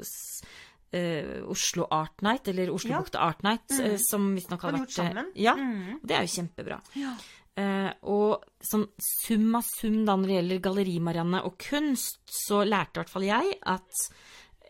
Oslo 1.51 1.88
Art 1.91 2.21
Night, 2.23 2.47
eller 2.47 2.69
Oslobukta 2.71 3.19
Art 3.19 3.41
Night, 3.43 3.71
eh, 3.84 3.97
som 3.99 4.29
visstnok 4.38 4.62
Har 4.63 4.71
vært 4.77 4.86
gjort 4.86 4.93
sammen? 4.95 5.25
Ja, 5.36 5.55
Mm. 5.60 5.99
det 6.08 6.15
er 6.15 6.21
jo 6.23 6.31
kjempebra. 6.39 6.77
Ja. 6.95 7.12
Eh, 7.55 7.91
og 8.11 8.43
sånn 8.59 8.83
sum 8.99 9.53
av 9.55 9.63
sum 9.63 10.01
da 10.07 10.17
når 10.19 10.27
det 10.27 10.37
gjelder 10.39 10.63
galleri, 10.65 10.95
Marianne, 11.03 11.43
og 11.47 11.55
kunst, 11.61 12.19
så 12.27 12.63
lærte 12.67 12.99
i 12.99 13.03
hvert 13.03 13.13
fall 13.13 13.27
jeg 13.29 13.55
at 13.75 14.05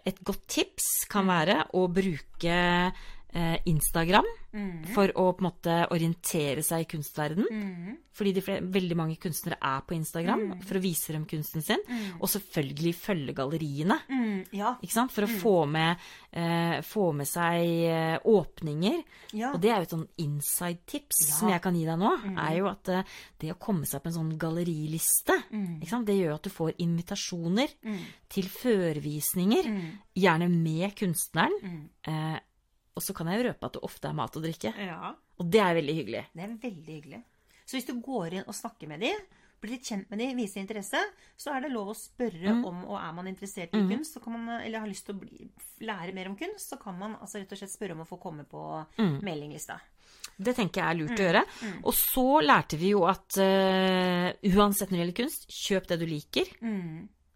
et 0.05 0.21
godt 0.21 0.43
tips 0.53 0.89
kan 1.09 1.25
være 1.25 1.63
å 1.73 1.87
bruke 1.89 2.57
eh, 3.35 3.57
Instagram 3.69 4.27
for 4.93 5.11
å 5.19 5.25
på 5.35 5.43
en 5.43 5.47
måte 5.49 5.73
orientere 5.91 6.63
seg 6.63 6.85
i 6.85 6.89
kunstverden. 6.95 7.47
Fordi 8.15 8.31
de 8.37 8.43
veldig 8.71 8.95
mange 8.95 9.17
kunstnere 9.19 9.57
er 9.59 9.81
på 9.83 9.97
Instagram 9.97 10.61
for 10.63 10.79
å 10.79 10.83
vise 10.83 11.11
dem 11.11 11.25
kunsten 11.27 11.65
sin. 11.65 11.81
Og 12.21 12.29
selvfølgelig 12.31 12.93
følge 12.95 13.35
galleriene. 13.35 13.97
Mm, 14.07 14.45
ja. 14.55 14.71
Ikke 14.79 14.95
sant? 14.95 15.11
For 15.11 15.27
å 15.27 15.31
få 15.41 15.55
med, 15.67 15.99
eh, 16.31 16.77
få 16.87 17.09
med 17.17 17.27
seg 17.27 17.65
eh, 17.89 18.15
åpninger. 18.23 19.01
Ja. 19.35 19.51
Og 19.51 19.59
det 19.59 19.73
er 19.73 19.83
jo 19.83 19.89
et 19.89 19.97
sånn 19.97 20.07
inside-tips 20.23 21.25
som 21.35 21.51
jeg 21.51 21.63
kan 21.65 21.75
gi 21.75 21.83
deg 21.89 21.99
nå, 21.99 22.13
er 22.31 22.55
jo 22.61 22.71
at 22.71 22.93
eh, 22.93 23.13
det 23.43 23.51
å 23.51 23.59
komme 23.59 23.89
seg 23.89 24.03
på 24.03 24.13
en 24.13 24.19
sånn 24.21 24.33
galleriliste, 24.39 25.35
ikke 25.51 25.91
sant? 25.91 26.07
det 26.07 26.15
gjør 26.21 26.37
at 26.37 26.47
du 26.47 26.53
får 26.53 26.75
invitasjoner 26.85 27.71
til 28.31 28.47
førvisninger, 28.51 29.71
gjerne 30.15 30.47
med 30.53 30.95
kunstneren. 30.95 31.89
Eh, 32.07 32.37
og 32.95 33.03
så 33.03 33.13
kan 33.13 33.27
jeg 33.27 33.45
røpe 33.45 33.65
at 33.67 33.73
det 33.73 33.83
ofte 33.83 34.07
er 34.07 34.13
mat 34.17 34.35
og 34.39 34.43
drikke. 34.43 34.73
ja. 34.77 35.13
Og 35.37 35.49
det 35.51 35.59
er 35.59 35.73
veldig 35.75 35.95
hyggelig. 35.97 36.25
Det 36.33 36.43
er 36.45 36.53
veldig 36.61 36.93
hyggelig. 36.95 37.23
Så 37.65 37.75
hvis 37.75 37.85
du 37.89 37.93
går 37.99 38.33
inn 38.37 38.45
og 38.47 38.55
snakker 38.55 38.87
med 38.87 39.01
dem, 39.03 39.17
blir 39.61 39.71
litt 39.75 39.83
kjent 39.87 40.09
med 40.11 40.19
dem, 40.19 40.37
viser 40.37 40.61
interesse, 40.61 40.99
så 41.37 41.51
er 41.55 41.61
det 41.65 41.71
lov 41.73 41.89
å 41.91 41.95
spørre 41.97 42.53
Mm. 42.53 42.65
om 42.65 42.85
og 42.85 42.95
er 42.99 43.13
man 43.13 43.27
interessert 43.27 43.73
i 43.73 43.81
kunst, 43.89 44.13
så 44.15 44.21
kan 44.23 44.33
man, 44.33 44.61
eller 44.61 44.79
har 44.79 44.87
lyst 44.87 45.05
til 45.07 45.15
å 45.15 45.19
bli, 45.19 45.49
lære 45.81 46.13
mer 46.13 46.27
om 46.29 46.35
kunst, 46.37 46.69
så 46.69 46.77
kan 46.79 46.97
man 46.99 47.15
altså 47.19 47.39
rett 47.41 47.51
og 47.51 47.57
slett 47.57 47.71
spørre 47.73 47.91
om 47.97 48.01
å 48.05 48.07
få 48.07 48.19
komme 48.21 48.45
på 48.45 48.85
Mm. 48.97 49.19
meldinglista. 49.23 49.79
Det 50.37 50.55
tenker 50.55 50.81
jeg 50.81 50.89
er 50.89 50.99
lurt 50.99 51.19
å 51.19 51.25
gjøre. 51.25 51.43
Og 51.83 51.93
så 51.93 52.41
lærte 52.43 52.77
vi 52.77 52.89
jo 52.91 53.03
at 53.07 53.37
uh, 53.37 54.31
uansett 54.55 54.89
når 54.91 54.97
det 54.97 55.03
gjelder 55.03 55.19
kunst, 55.23 55.47
kjøp 55.49 55.87
det 55.87 55.99
du 55.99 56.05
liker. 56.05 56.45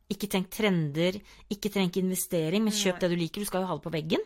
Ikke 0.10 0.28
tenk 0.28 0.50
trender, 0.50 1.20
ikke 1.52 1.70
tenk 1.72 1.98
investering, 1.98 2.64
men 2.64 2.74
kjøp 2.74 3.00
det 3.00 3.10
du 3.12 3.16
liker. 3.16 3.42
Du 3.42 3.46
skal 3.46 3.62
jo 3.62 3.68
ha 3.70 3.76
det 3.78 3.84
på 3.86 3.92
veggen. 3.94 4.24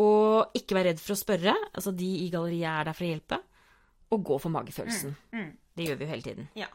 Og 0.00 0.54
ikke 0.56 0.76
vær 0.78 0.88
redd 0.88 1.00
for 1.02 1.14
å 1.14 1.20
spørre. 1.20 1.54
Altså, 1.72 1.92
de 1.96 2.08
i 2.24 2.28
galleriet 2.32 2.68
er 2.70 2.88
der 2.88 2.96
for 2.96 3.06
å 3.06 3.10
hjelpe. 3.10 3.40
Og 4.12 4.22
gå 4.28 4.38
for 4.40 4.54
magefølelsen. 4.54 5.16
Det 5.76 5.88
gjør 5.88 5.98
vi 6.00 6.06
jo 6.06 6.12
hele 6.12 6.26
tiden. 6.26 6.48
Ja. 6.56 6.68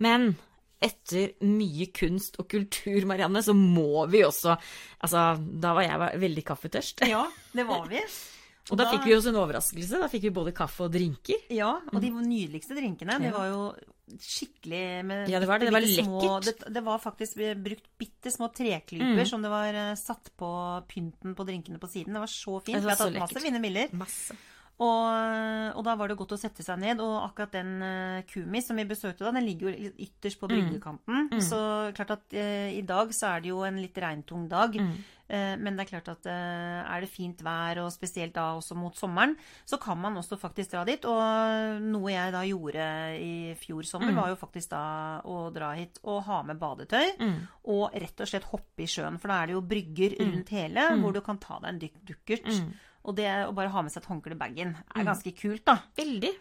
Men 0.00 0.32
etter 0.80 1.34
mye 1.44 1.90
kunst 1.92 2.38
og 2.40 2.48
kultur, 2.48 3.04
Marianne, 3.08 3.42
så 3.44 3.52
må 3.56 4.06
vi 4.08 4.22
også 4.24 4.54
Altså, 4.56 5.24
da 5.36 5.74
var 5.76 5.84
jeg 5.84 6.20
veldig 6.24 6.44
kaffetørst. 6.48 7.04
Ja, 7.08 7.26
det 7.56 7.66
var 7.68 7.88
vi. 7.90 8.00
Og 8.70 8.78
da 8.78 8.86
fikk 8.86 9.08
vi 9.08 9.14
også 9.16 9.32
en 9.32 9.40
overraskelse. 9.40 9.98
Da 9.98 10.06
fikk 10.12 10.28
vi 10.28 10.34
både 10.36 10.52
kaffe 10.54 10.84
og 10.86 10.92
drinker. 10.94 11.40
Ja, 11.50 11.72
og 11.90 11.96
de 12.04 12.10
nydeligste 12.14 12.76
drinkene, 12.76 13.16
det 13.18 13.32
var 13.34 13.48
jo 13.48 13.62
skikkelig 14.18 14.82
med 15.06 15.28
Ja, 15.30 15.38
det 15.40 15.46
var 15.48 15.58
det. 15.62 15.68
Det 15.70 15.74
var 15.76 15.80
bitte 15.86 16.04
små- 16.04 16.20
lekkert. 16.22 16.60
Det, 16.64 16.74
det 16.74 16.82
var 16.84 16.98
faktisk 16.98 17.36
brukt 17.62 17.86
bitte 17.98 18.30
små 18.34 18.48
treklyper 18.54 19.24
som 19.28 19.42
det 19.44 19.50
var 19.52 19.74
eh, 19.74 19.94
satt 20.00 20.32
på 20.36 20.50
pynten 20.90 21.34
på 21.38 21.46
drinkene 21.46 21.78
på 21.78 21.88
siden. 21.90 22.14
Det 22.16 22.20
var 22.26 22.32
så 22.32 22.60
fint. 22.60 22.78
Det 22.78 22.84
var 22.84 22.96
Vi 22.96 22.96
har 22.96 22.96
tatt 23.04 23.20
masse 23.20 23.34
lekkert. 23.34 23.46
fine 23.48 23.62
bilder. 23.62 23.92
Masse. 24.00 24.36
Og, 24.80 25.76
og 25.76 25.84
da 25.84 25.92
var 26.00 26.08
det 26.08 26.16
godt 26.16 26.32
å 26.32 26.38
sette 26.40 26.64
seg 26.64 26.78
ned. 26.80 27.00
Og 27.04 27.18
akkurat 27.26 27.52
den 27.52 27.72
uh, 27.84 28.22
Kumi 28.30 28.62
som 28.64 28.78
vi 28.80 28.86
besøkte 28.88 29.26
da, 29.26 29.32
den 29.36 29.44
ligger 29.44 29.68
jo 29.76 29.90
ytterst 30.06 30.40
på 30.40 30.48
bryggekanten. 30.48 31.28
Så 31.44 31.58
klart 31.98 32.14
at 32.16 32.32
uh, 32.32 32.70
i 32.72 32.80
dag 32.88 33.12
så 33.12 33.34
er 33.34 33.44
det 33.44 33.52
jo 33.52 33.60
en 33.68 33.76
litt 33.82 33.98
regntung 34.00 34.48
dag. 34.48 34.76
Eh, 34.80 35.18
Men 35.30 35.76
det 35.76 35.84
er 35.84 35.90
klart 35.92 36.10
at 36.12 36.26
eh, 36.30 36.80
er 36.82 37.04
det 37.04 37.10
fint 37.12 37.40
vær, 37.46 37.82
og 37.84 37.92
spesielt 37.94 38.34
da 38.34 38.48
også 38.58 38.76
mot 38.78 38.96
sommeren, 38.98 39.36
så 39.68 39.78
kan 39.82 39.98
man 40.00 40.18
også 40.18 40.38
faktisk 40.40 40.74
dra 40.74 40.84
dit. 40.88 41.06
Og 41.06 41.80
noe 41.84 42.12
jeg 42.12 42.34
da 42.34 42.42
gjorde 42.48 42.88
i 43.20 43.32
fjor 43.60 43.86
sommer, 43.88 44.14
var 44.16 44.32
jo 44.32 44.40
faktisk 44.40 44.72
da 44.74 44.84
å 45.28 45.38
dra 45.54 45.72
hit 45.78 46.02
og 46.04 46.22
ha 46.26 46.42
med 46.46 46.60
badetøy. 46.60 47.16
Og 47.70 47.94
rett 47.94 48.22
og 48.24 48.30
slett 48.30 48.50
hoppe 48.50 48.86
i 48.86 48.90
sjøen, 48.90 49.18
for 49.22 49.32
da 49.32 49.40
er 49.40 49.50
det 49.50 49.58
jo 49.58 49.66
brygger 49.70 50.18
rundt 50.20 50.54
hele 50.54 50.86
hvor 51.00 51.14
du 51.14 51.22
kan 51.24 51.38
ta 51.42 51.60
deg 51.62 51.72
en 51.74 51.82
dykkert. 51.82 52.50
Mm. 52.50 52.70
Og 53.08 53.16
det 53.16 53.30
å 53.46 53.54
bare 53.56 53.72
ha 53.72 53.82
med 53.84 53.92
seg 53.92 54.02
et 54.02 54.10
håndkle 54.10 54.36
i 54.36 54.40
bagen 54.40 54.74
er 54.76 55.06
ganske 55.06 55.32
kult, 55.38 55.64
da. 55.68 55.78
Veldig. 55.96 56.34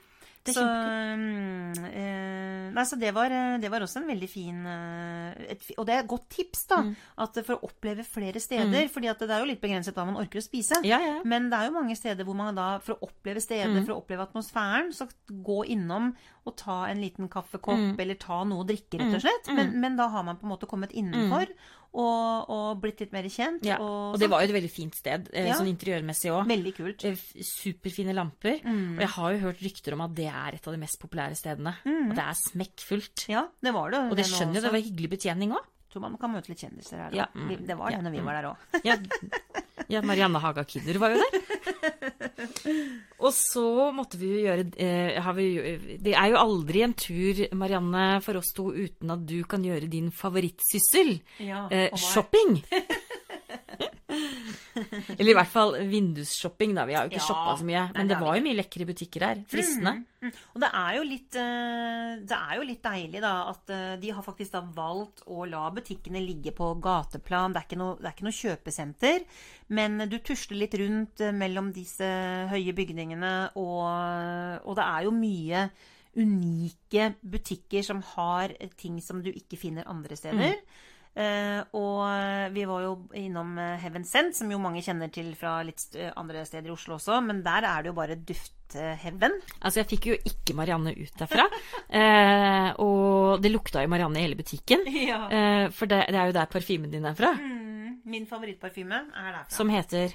Det 0.49 0.55
Så, 0.57 0.63
mm, 0.65 1.85
eh, 1.89 2.65
nei, 2.75 2.85
så 2.89 2.97
det 2.99 3.13
var, 3.15 3.33
eh, 3.33 3.57
det 3.62 3.71
var 3.71 3.85
også 3.85 4.01
en 4.01 4.09
veldig 4.09 4.29
fin 4.29 4.65
eh, 4.65 5.53
et, 5.55 5.67
Og 5.77 5.88
det 5.88 5.95
er 5.95 6.03
et 6.03 6.09
godt 6.09 6.27
tips, 6.33 6.65
da. 6.71 6.81
Mm. 6.85 6.93
For 7.39 7.55
å 7.55 7.69
oppleve 7.69 8.05
flere 8.07 8.41
steder. 8.43 8.89
fordi 8.89 9.12
at 9.12 9.21
det 9.21 9.29
er 9.31 9.43
jo 9.43 9.49
litt 9.49 9.62
begrenset 9.62 9.95
hva 9.97 10.07
man 10.09 10.19
orker 10.19 10.41
å 10.41 10.45
spise. 10.45 10.81
Ja, 10.88 10.99
ja. 11.03 11.17
Men 11.23 11.49
det 11.51 11.59
er 11.59 11.69
jo 11.69 11.77
mange 11.77 11.97
steder 11.97 12.27
hvor 12.27 12.38
man 12.38 12.57
da, 12.57 12.71
for 12.83 12.97
å 12.97 13.09
oppleve 13.09 13.41
stedet, 13.43 13.83
for 13.85 13.95
å 13.95 14.01
oppleve 14.01 14.27
atmosfæren, 14.27 14.91
så 14.95 15.07
gå 15.29 15.63
innom 15.71 16.13
og 16.49 16.55
ta 16.57 16.88
en 16.89 17.01
liten 17.01 17.29
kaffekopp, 17.29 17.99
eller 17.99 18.17
ta 18.19 18.41
noe 18.47 18.63
å 18.63 18.67
drikke, 18.67 18.97
rett 18.99 19.17
og 19.19 19.23
slett. 19.23 19.51
Men, 19.53 19.75
men 19.81 19.99
da 19.99 20.09
har 20.09 20.25
man 20.25 20.39
på 20.39 20.47
en 20.47 20.53
måte 20.55 20.69
kommet 20.69 20.95
innenfor 20.97 21.51
og, 21.93 22.49
og 22.49 22.82
blitt 22.82 22.99
litt 23.02 23.12
mer 23.12 23.23
kjent. 23.23 23.63
ja. 23.65 23.78
Og, 23.82 24.13
Og 24.13 24.19
det 24.19 24.30
var 24.30 24.41
jo 24.43 24.49
et 24.49 24.54
veldig 24.62 24.71
fint 24.71 24.95
sted, 24.95 25.30
eh, 25.34 25.47
Ja. 25.47 25.56
sånn 25.58 25.71
interiørmessig 25.73 26.30
òg. 26.32 26.45
veldig 26.47 26.73
kult. 26.78 27.06
Superfine 27.43 28.13
lamper. 28.13 28.60
Mm. 28.63 28.95
Og 28.97 28.99
jeg 28.99 29.10
har 29.15 29.32
jo 29.34 29.39
hørt 29.47 29.63
rykter 29.63 29.93
om 29.93 30.02
at 30.02 30.13
det 30.15 30.28
er 30.28 30.56
et 30.60 30.67
av 30.67 30.73
de 30.73 30.80
mest 30.80 30.99
populære 31.02 31.36
stedene. 31.39 31.73
Og 31.86 32.15
det 32.15 32.23
er 32.25 32.38
smekkfullt. 32.38 33.28
Ja, 33.30 33.47
det 33.62 33.73
var 33.73 33.91
det. 33.91 34.04
Og 34.12 34.15
det 34.17 34.25
nå 34.28 34.36
skjønner 34.36 34.60
også. 34.60 34.67
det 34.69 34.71
var 34.71 34.86
hyggelig 34.86 35.10
betjening 35.17 35.52
òg. 35.58 35.65
Tror 35.91 36.04
man 36.06 36.17
kan 36.21 36.32
møte 36.34 36.52
litt 36.52 36.62
kjendiser 36.63 37.02
her. 37.06 37.15
Ja, 37.17 37.25
mm. 37.34 37.54
Det 37.67 37.78
var 37.78 37.89
det 37.89 37.97
Ja, 37.97 38.02
når 38.06 38.13
vi 38.13 38.23
var 38.25 38.38
der 38.39 38.49
òg. 38.52 38.80
Ja, 38.86 38.97
ja, 39.89 40.02
Marianne 40.06 40.41
Haga 40.43 40.63
Kidder 40.69 40.99
var 41.02 41.15
jo 41.15 41.23
der. 41.23 41.32
Og 43.25 43.34
så 43.36 43.63
måtte 43.95 44.19
vi 44.21 44.30
jo 44.32 44.43
gjøre 44.45 44.65
eh, 44.80 45.17
har 45.23 45.36
vi, 45.36 45.47
Det 45.99 46.13
er 46.15 46.30
jo 46.32 46.38
aldri 46.39 46.84
en 46.86 46.93
tur, 46.93 47.41
Marianne, 47.58 48.06
for 48.23 48.39
oss 48.39 48.54
to 48.56 48.69
uten 48.71 49.12
at 49.15 49.25
du 49.28 49.41
kan 49.49 49.65
gjøre 49.65 49.89
din 49.91 50.12
favorittsyssel. 50.15 51.17
Ja, 51.43 51.65
Eh, 51.69 51.89
shopping. 51.97 52.62
Eller 55.17 55.31
i 55.31 55.35
hvert 55.37 55.51
fall 55.51 55.75
vindusshopping, 55.89 56.73
da. 56.77 56.85
Vi 56.89 56.95
har 56.97 57.05
jo 57.05 57.11
ikke 57.11 57.19
Ja, 57.21 57.27
shoppa 57.27 57.55
så 57.59 57.65
mye. 57.67 57.83
nei, 57.89 57.97
Men 57.97 58.07
det 58.09 58.15
det 58.17 58.23
var 58.25 58.37
jo 58.39 58.43
mye 58.45 58.57
lekre 58.59 58.87
butikker 58.89 59.25
her. 59.27 59.41
Fristende. 59.49 59.93
Mm. 60.19 60.31
Og 60.53 60.61
det 60.63 60.69
er 60.75 60.95
jo 60.97 61.03
litt 61.07 61.35
eh, 61.39 62.15
Det 62.27 62.37
er 62.39 62.55
jo 62.59 62.65
litt 62.67 62.81
deilig, 62.83 63.21
da, 63.23 63.33
at 63.53 63.69
eh, 63.75 63.93
de 64.01 64.09
har 64.17 64.25
faktisk 64.25 64.51
da 64.57 64.61
valgt 64.75 65.23
å 65.31 65.45
la 65.47 65.65
butikkene 65.75 66.23
ligge 66.25 66.51
på 66.57 66.71
gateplan. 66.83 67.53
Det 67.55 67.61
er 67.61 67.69
ikke 67.69 67.79
noe, 67.79 67.95
det 68.01 68.09
er 68.09 68.17
ikke 68.17 68.27
noe 68.27 68.39
kjøpesenter. 68.39 69.23
Men 69.77 70.03
du 70.11 70.17
tusler 70.19 70.59
litt 70.65 70.75
rundt 70.81 71.21
eh, 71.23 71.31
mellom 71.35 71.71
disse 71.75 72.09
høye 72.51 72.75
bygningene, 72.75 73.33
og, 73.55 73.87
og 74.65 74.75
det 74.79 74.85
er 74.89 75.07
jo 75.07 75.15
mye 75.15 75.69
unike 76.19 77.13
butikker 77.21 77.83
som 77.85 78.01
har 78.15 78.51
ting 78.79 78.97
som 79.03 79.21
du 79.23 79.29
ikke 79.31 79.59
finner 79.61 79.87
andre 79.89 80.17
steder. 80.19 80.55
Eh, 80.57 80.87
og 81.75 82.53
vi 82.55 82.63
var 82.69 82.86
jo 82.86 82.93
innom 83.19 83.58
eh, 83.60 83.75
Heaven 83.82 84.05
Sent, 84.08 84.38
som 84.38 84.51
jo 84.51 84.60
mange 84.62 84.84
kjenner 84.86 85.12
til 85.13 85.34
fra 85.39 85.60
litt 85.67 85.95
andre 86.15 86.45
steder 86.47 86.69
i 86.69 86.73
Oslo 86.75 86.95
også, 86.97 87.19
men 87.25 87.41
der 87.45 87.67
er 87.67 87.84
det 87.84 87.91
jo 87.91 87.97
bare 87.97 88.15
duftheaven. 88.15 89.36
Altså, 89.60 89.82
jeg 89.82 89.89
fikk 89.91 90.10
jo 90.12 90.17
ikke 90.32 90.55
Marianne 90.60 90.95
ut 90.97 91.19
derfra. 91.23 91.47
Eh, 91.89 92.69
og 92.84 93.41
det 93.41 93.49
lukta 93.49 93.82
jo 93.82 93.89
Marianne 93.89 94.19
i 94.21 94.25
hele 94.27 94.38
butikken. 94.38 94.86
Ja. 95.10 95.23
Eh, 95.34 95.65
for 95.73 95.89
det, 95.89 96.03
det 96.13 96.19
er 96.21 96.29
jo 96.29 96.36
der 96.38 96.51
parfymen 96.51 96.91
din 96.93 97.08
er 97.10 97.17
fra. 97.17 97.32
Mm, 97.34 97.99
min 98.05 98.27
favorittparfyme 98.29 98.99
er 99.10 99.32
derfra. 99.34 99.55
Som 99.55 99.71
heter 99.73 100.13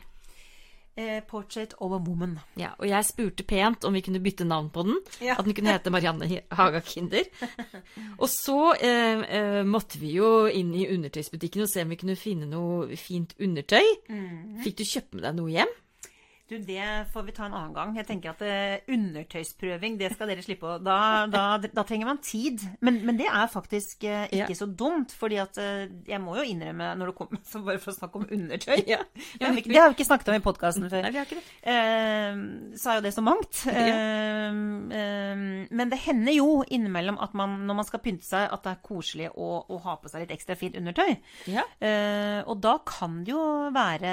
eh, 0.97 1.21
Portrait 1.29 1.75
of 1.79 1.93
a 1.93 1.99
Woman. 1.99 2.39
Ja, 2.57 2.73
og 2.79 2.89
jeg 2.89 3.07
spurte 3.07 3.47
pent 3.47 3.85
om 3.85 3.95
vi 3.97 4.03
kunne 4.05 4.23
bytte 4.23 4.47
navn 4.49 4.71
på 4.75 4.85
den. 4.87 4.99
Ja. 5.23 5.37
At 5.39 5.45
den 5.45 5.55
kunne 5.55 5.75
hete 5.75 5.93
Marianne 5.95 6.29
Haga 6.53 6.81
Kinder. 6.81 7.25
Og 8.23 8.29
så 8.31 8.75
eh, 8.81 9.25
eh, 9.39 9.63
måtte 9.67 9.99
vi 9.99 10.15
jo 10.17 10.47
inn 10.47 10.75
i 10.75 10.87
undertøysbutikken 10.95 11.65
og 11.65 11.71
se 11.71 11.83
om 11.83 11.91
vi 11.91 11.99
kunne 11.99 12.17
finne 12.19 12.47
noe 12.51 12.97
fint 12.99 13.35
undertøy. 13.43 13.83
Fikk 14.65 14.79
du 14.79 14.85
kjøpt 14.87 15.17
med 15.17 15.27
deg 15.27 15.39
noe 15.39 15.51
hjem? 15.53 15.75
Du, 16.45 16.59
det 16.61 17.07
får 17.13 17.23
vi 17.25 17.33
ta 17.33 17.47
en 17.47 17.55
annen 17.57 17.73
gang. 17.73 17.95
Jeg 17.97 18.05
tenker 18.05 18.35
at 18.35 18.43
eh, 18.45 18.83
undertøysprøving, 18.93 19.95
det 19.97 20.11
skal 20.13 20.29
dere 20.29 20.43
slippe 20.45 20.67
å 20.69 20.75
Da, 20.85 20.97
da, 21.33 21.45
da 21.65 21.85
trenger 21.89 22.11
man 22.11 22.19
tid. 22.21 22.61
Men, 22.85 22.99
men 23.09 23.17
det 23.17 23.31
er 23.31 23.47
faktisk 23.49 24.05
eh, 24.05 24.27
ikke 24.29 24.53
Ja. 24.53 24.59
så 24.59 24.67
dumt, 24.69 25.15
fordi 25.17 25.39
at 25.41 25.57
eh, 25.63 25.87
jeg 26.11 26.21
må 26.21 26.35
jo 26.37 26.45
innrømme, 26.45 26.91
når 27.01 27.11
det 27.11 27.15
kommer 27.17 27.41
så 27.49 27.63
bare 27.65 27.81
for 27.81 27.95
å 27.95 27.97
snakke 27.97 28.21
om 28.21 28.27
undertøy 28.29 28.83
Ja. 28.91 28.99
Ikke- 29.41 29.73
Det 29.73 29.81
har 29.81 29.89
vi 29.89 29.97
ikke 29.97 30.07
snakket 30.11 30.29
om 30.35 30.37
i 30.37 30.43
podkasten 30.45 30.91
før. 30.93 31.07
Nei, 31.07 31.13
vi 31.15 31.21
har 31.23 31.31
ikke 31.31 31.41
det. 31.41 31.47
eh, 31.65 32.45
så 32.83 32.93
er 32.93 33.01
jo 33.01 33.07
det 33.09 33.15
så 33.17 33.25
mangt. 33.25 33.63
Eh, 33.73 34.53
eh, 35.01 35.45
men 35.81 35.95
det 35.95 36.01
hender 36.05 36.37
jo 36.37 36.51
innimellom 36.69 37.17
at 37.25 37.33
man, 37.41 37.57
når 37.65 37.81
man 37.81 37.89
skal 37.89 38.05
pynte 38.05 38.29
seg, 38.29 38.51
at 38.53 38.67
det 38.69 38.75
er 38.75 38.83
koselig 38.85 39.31
å, 39.33 39.49
å 39.73 39.81
ha 39.89 39.97
på 40.03 40.13
seg 40.13 40.27
litt 40.27 40.37
ekstra 40.37 40.59
fint 40.61 40.77
undertøy. 40.77 41.17
Ja. 41.49 41.65
Og 42.45 42.61
da 42.61 42.77
kan 42.85 43.23
det 43.25 43.33
jo 43.33 43.43
være 43.75 44.13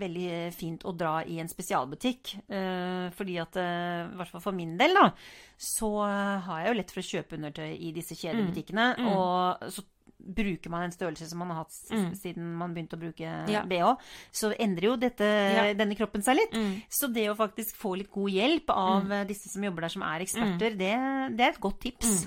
veldig 0.00 0.30
fint 0.56 0.84
å 0.88 0.92
dra 0.96 1.16
i 1.24 1.38
en 1.40 1.45
spesialbutikk. 1.48 2.34
Eh, 2.48 3.10
fordi 3.16 3.38
at, 3.42 3.56
eh, 3.56 4.06
i 4.12 4.16
hvert 4.20 4.32
fall 4.34 4.44
for 4.44 4.52
min 4.56 4.76
del, 4.80 4.94
da, 4.94 5.10
så 5.56 5.90
eh, 6.06 6.40
har 6.46 6.62
jeg 6.64 6.72
jo 6.72 6.78
lett 6.80 6.94
for 6.96 7.00
å 7.04 7.10
kjøpe 7.10 7.36
undertøy 7.40 7.68
i 7.80 7.92
disse 7.96 8.14
kjedebutikkene. 8.18 8.88
Og 9.12 9.70
så 9.72 9.84
bruker 10.26 10.70
man 10.72 10.82
en 10.86 10.90
størrelse 10.94 11.26
som 11.28 11.38
man 11.38 11.50
har 11.52 11.60
hatt 11.60 11.70
s- 11.76 12.18
siden 12.22 12.54
man 12.58 12.72
begynte 12.74 12.96
å 12.96 12.98
bruke 12.98 13.20
Ja. 13.52 13.60
BH, 13.62 13.92
så 14.32 14.48
endrer 14.58 14.88
jo 14.88 14.96
dette, 14.96 15.22
Ja. 15.22 15.74
denne 15.74 15.94
kroppen 15.94 16.22
seg 16.24 16.36
litt. 16.40 16.56
Så 16.90 17.12
det 17.12 17.28
å 17.30 17.36
faktisk 17.36 17.76
få 17.76 17.96
litt 17.98 18.10
god 18.10 18.30
hjelp 18.32 18.70
av 18.70 19.04
mm. 19.04 19.26
disse 19.28 19.52
som 19.52 19.62
jobber 19.62 19.82
der 19.82 19.88
som 19.92 20.02
er 20.02 20.24
eksperter, 20.24 20.70
det, 20.76 21.36
det 21.36 21.44
er 21.44 21.52
et 21.52 21.60
godt 21.60 21.78
tips. 21.80 22.26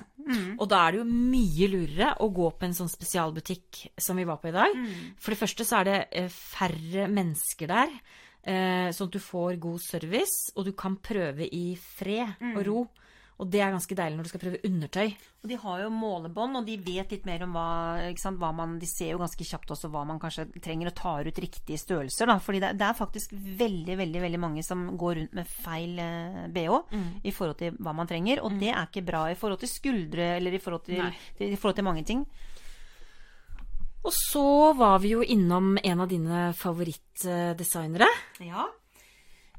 Og 0.60 0.70
da 0.70 0.84
er 0.88 0.92
det 0.92 1.00
jo 1.02 1.10
mye 1.10 1.68
lurere 1.74 2.14
å 2.22 2.30
gå 2.32 2.52
på 2.60 2.64
en 2.70 2.74
sånn 2.78 2.92
spesialbutikk 2.94 3.90
som 4.00 4.16
vi 4.16 4.24
var 4.30 4.38
på 4.38 4.48
i 4.50 4.56
dag. 4.56 4.70
For 5.20 5.32
det 5.34 5.40
første 5.42 5.66
så 5.66 5.82
er 5.82 5.84
det 5.90 6.32
færre 6.32 7.10
mennesker 7.10 7.68
der, 7.68 7.90
sånn 8.44 9.10
at 9.10 9.14
du 9.14 9.20
får 9.22 9.60
god 9.62 9.82
service, 9.84 10.54
og 10.56 10.66
du 10.66 10.72
kan 10.78 10.96
prøve 11.04 11.46
i 11.46 11.74
fred 11.76 12.40
og 12.56 12.62
ro. 12.68 12.80
Og 13.40 13.48
det 13.48 13.62
er 13.64 13.72
ganske 13.72 13.96
deilig 13.96 14.18
når 14.18 14.26
du 14.28 14.30
skal 14.34 14.42
prøve 14.42 14.60
undertøy. 14.68 15.14
Og 15.40 15.48
de 15.48 15.58
har 15.62 15.84
jo 15.86 15.92
målebånd, 15.96 16.60
og 16.60 16.66
de 16.68 16.76
vet 16.84 17.14
litt 17.14 17.28
mer 17.28 17.46
om 17.46 17.54
hva, 17.56 17.68
hva 18.36 18.50
man 18.56 18.74
De 18.82 18.88
ser 18.90 19.14
jo 19.14 19.22
ganske 19.22 19.46
kjapt 19.48 19.72
også 19.72 19.88
hva 19.94 20.02
man 20.08 20.20
kanskje 20.20 20.50
trenger 20.60 20.92
og 20.92 20.98
tar 21.00 21.30
ut 21.30 21.40
riktige 21.40 21.80
størrelser, 21.80 22.28
da. 22.28 22.36
Fordi 22.44 22.60
det, 22.66 22.74
det 22.82 22.90
er 22.90 23.00
faktisk 23.00 23.32
veldig, 23.62 23.96
veldig 24.02 24.24
veldig 24.26 24.42
mange 24.44 24.66
som 24.68 24.84
går 25.00 25.22
rundt 25.22 25.40
med 25.40 25.48
feil 25.54 25.96
eh, 26.04 26.44
bh 26.52 27.00
i 27.24 27.32
forhold 27.32 27.62
til 27.64 27.80
hva 27.80 27.96
man 27.96 28.12
trenger. 28.12 28.44
Og 28.44 28.60
det 28.60 28.74
er 28.74 28.90
ikke 28.90 29.08
bra 29.08 29.24
i 29.32 29.40
forhold 29.40 29.64
til 29.64 29.72
skuldre 29.72 30.34
eller 30.36 30.60
i 30.60 30.60
forhold 30.60 30.84
til, 30.90 31.06
til, 31.40 31.54
i 31.56 31.56
forhold 31.56 31.80
til 31.80 31.88
mange 31.88 32.04
ting. 32.12 32.28
Og 34.06 34.14
så 34.16 34.74
var 34.80 35.02
vi 35.04 35.14
jo 35.16 35.24
innom 35.24 35.78
en 35.84 36.04
av 36.04 36.12
dine 36.12 36.50
favorittdesignere. 36.56 38.08
Ja. 38.46 38.68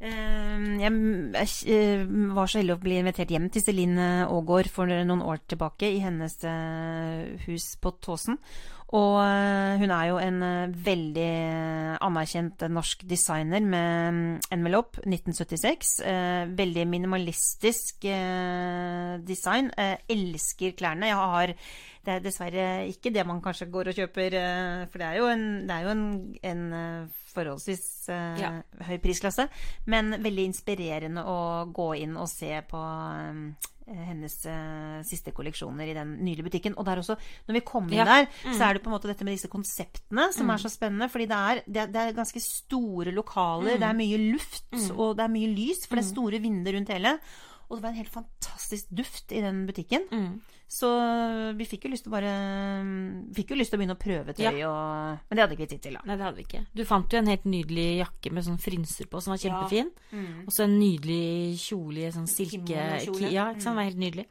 Eh, 0.00 0.81
Jeg, 0.81 2.07
var 2.33 2.48
så 2.48 2.62
heldig 2.62 2.79
å 2.79 2.81
bli 2.81 2.96
invitert 3.03 3.31
hjem 3.31 3.50
til 3.53 3.64
Celine 3.66 4.07
Aagaard 4.24 4.70
for 4.72 4.88
noen 4.88 5.20
år 5.20 5.42
tilbake 5.44 5.90
i 5.92 6.00
hennes 6.00 6.38
eh, 6.48 7.37
hus 7.44 7.74
på 7.83 7.92
Tåsen. 8.00 8.40
Og 8.98 9.20
eh, 9.22 9.79
hun 9.79 9.92
er 9.94 10.07
jo 10.09 10.16
en 10.18 10.40
eh, 10.42 10.72
veldig 10.87 11.26
anerkjent 12.03 12.64
eh, 12.66 12.72
norsk 12.74 13.05
designer 13.07 13.62
med 13.62 14.16
mm, 14.16 14.33
Envelope 14.57 15.05
1976. 15.05 15.92
Eh, 16.11 16.50
Veldig 16.61 16.87
minimalistisk 16.90 18.03
design. 19.29 19.70
Elsker 20.11 20.74
klærne. 20.76 21.07
Jeg 21.11 21.16
har 21.16 21.55
det 22.00 22.14
er 22.14 22.22
dessverre 22.24 22.66
ikke 22.88 23.12
det 23.12 23.26
man 23.29 23.42
kanskje 23.44 23.68
går 23.70 23.90
og 23.90 23.98
kjøper, 23.98 24.37
for 24.88 25.03
det 25.03 25.07
er 25.07 25.18
jo 25.18 25.26
en, 25.29 25.42
det 25.68 25.74
er 25.74 25.85
jo 25.85 25.90
en, 25.92 26.05
en 26.48 26.62
forholdsvis 27.35 28.09
eh, 28.12 28.38
Ja. 28.40 28.53
høy 28.88 28.99
prisklasse. 29.03 29.49
Men 29.87 30.12
veldig 30.23 30.45
inspirerende 30.51 31.25
å 31.25 31.66
gå 31.73 31.90
inn 32.03 32.16
og 32.16 32.29
se 32.29 32.53
på 32.71 32.81
eh, 32.81 33.69
hennes 34.07 34.35
eh, 34.47 35.01
siste 35.09 35.33
kolleksjoner 35.35 35.88
i 35.90 35.95
den 35.97 36.12
nylige 36.23 36.47
butikken. 36.47 36.77
Og 36.79 36.87
der 36.87 37.01
også, 37.03 37.16
når 37.49 37.57
vi 37.59 37.61
kom 37.66 37.88
inn 37.90 37.99
Ja. 37.99 38.05
der, 38.05 38.29
så 38.55 38.69
er 38.69 38.75
det 38.79 38.83
på 38.85 38.90
en 38.90 38.95
måte 38.99 39.11
dette 39.11 39.25
med 39.27 39.35
disse 39.35 39.51
konseptene 39.51 40.29
som 40.33 40.51
er 40.51 40.62
så 40.62 40.71
spennende. 40.71 41.09
Fordi 41.11 41.27
det 41.27 41.37
er, 41.37 41.62
det 41.66 41.77
er, 41.83 41.87
det 41.87 41.97
er 42.05 42.19
ganske 42.21 42.40
store 42.45 43.11
lokaler, 43.16 43.79
det 43.79 43.88
er 43.88 43.99
mye 43.99 44.21
luft, 44.33 44.64
og 44.95 45.16
det 45.19 45.25
er 45.27 45.35
mye 45.35 45.51
lys, 45.55 45.87
for 45.87 45.97
det 45.99 46.05
er 46.05 46.12
store 46.14 46.40
vinduer 46.40 46.79
rundt 46.79 46.88
hele. 46.95 47.19
Og 47.71 47.77
det 47.79 47.83
var 47.85 47.90
en 47.90 48.01
helt 48.03 48.14
fantastisk 48.14 48.87
duft 48.90 49.31
i 49.33 49.40
den 49.43 49.66
butikken. 49.66 50.40
Så 50.71 50.87
vi 51.59 51.65
fikk 51.67 51.89
jo 51.89 51.91
lyst 51.91 52.05
til 52.07 52.13
å 52.13 52.15
bare 52.15 52.33
Fikk 53.35 53.51
jo 53.51 53.57
lyst 53.59 53.73
til 53.73 53.79
å 53.79 53.81
begynne 53.81 53.97
å 53.97 54.01
prøve 54.01 54.35
tøy, 54.39 54.61
og, 54.69 55.25
men 55.27 55.35
det 55.39 55.43
hadde 55.43 55.57
ikke 55.57 55.65
vi 55.65 55.71
tid 55.73 55.83
til, 55.83 55.97
da. 55.99 56.03
Nei, 56.07 56.17
det 56.21 56.27
hadde 56.29 56.39
vi 56.39 56.45
ikke. 56.47 56.61
Du 56.79 56.85
fant 56.87 57.11
jo 57.11 57.19
en 57.19 57.31
helt 57.33 57.49
nydelig 57.51 57.87
jakke 58.05 58.31
med 58.37 58.47
sånn 58.47 58.61
frynser 58.63 59.09
på, 59.11 59.19
som 59.25 59.35
var 59.35 59.41
kjempefin. 59.43 59.91
Og 60.47 60.55
så 60.55 60.69
en 60.69 60.77
nydelig 60.79 61.59
kjole 61.65 62.07
i 62.07 62.13
sånn 62.15 62.31
silke... 62.31 62.77
Ja, 63.35 63.51
ikke 63.51 63.59
sant. 63.59 63.67
Den 63.67 63.81
var 63.81 63.89
helt 63.91 63.99
nydelig. 64.05 64.29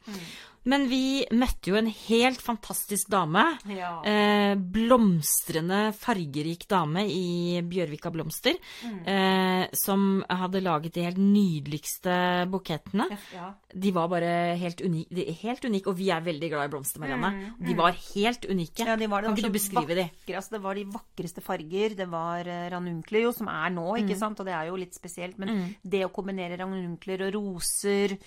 Men 0.66 0.88
vi 0.90 1.24
møtte 1.32 1.72
jo 1.72 1.78
en 1.80 1.88
helt 1.88 2.42
fantastisk 2.44 3.08
dame. 3.10 3.46
Ja. 3.72 4.02
Eh, 4.04 4.56
blomstrende, 4.60 5.94
fargerik 5.96 6.66
dame 6.70 7.06
i 7.10 7.62
Bjørvika 7.66 8.12
Blomster. 8.12 8.58
Eh, 9.06 9.68
som 9.74 10.24
hadde 10.30 10.62
laget 10.62 10.94
de 10.94 11.06
helt 11.08 11.18
nydeligste 11.22 12.48
bukettene. 12.52 13.08
ja. 13.34 13.54
De 13.70 13.92
var 13.94 14.08
bare 14.10 14.58
helt 14.58 14.80
unike, 14.82 15.26
helt 15.44 15.66
unike 15.70 15.88
og 15.92 15.96
vi 16.00 16.08
er 16.10 16.24
veldig 16.26 16.48
glad 16.50 16.66
i 16.66 16.72
blomster, 16.74 17.00
Marianne. 17.04 17.54
De 17.62 17.76
var 17.78 17.94
helt 18.16 18.48
unike. 18.50 18.82
Ja, 18.88 18.96
de 18.98 19.06
var, 19.12 19.22
det 19.22 19.30
kan 19.30 19.38
ikke 19.38 19.52
du 19.52 19.58
beskrive 19.60 19.96
de? 20.00 20.06
Altså, 20.34 20.56
det 20.56 20.62
var 20.64 20.74
de 20.80 20.86
vakreste 20.90 21.44
farger. 21.46 21.94
Det 22.00 22.08
var 22.10 22.50
eh, 22.50 22.66
ranunkler, 22.74 23.28
jo, 23.28 23.32
som 23.32 23.48
er 23.48 23.70
nå, 23.70 23.86
ikke 24.02 24.16
Mm. 24.16 24.20
sant? 24.20 24.40
Og 24.42 24.46
det 24.50 24.54
er 24.58 24.68
jo 24.72 24.76
litt 24.82 24.96
spesielt. 24.98 25.38
Men 25.38 25.76
det 25.86 26.02
å 26.06 26.10
kombinere 26.12 26.58
ranunkler 26.58 27.28
og 27.28 27.34
roser 27.38 28.18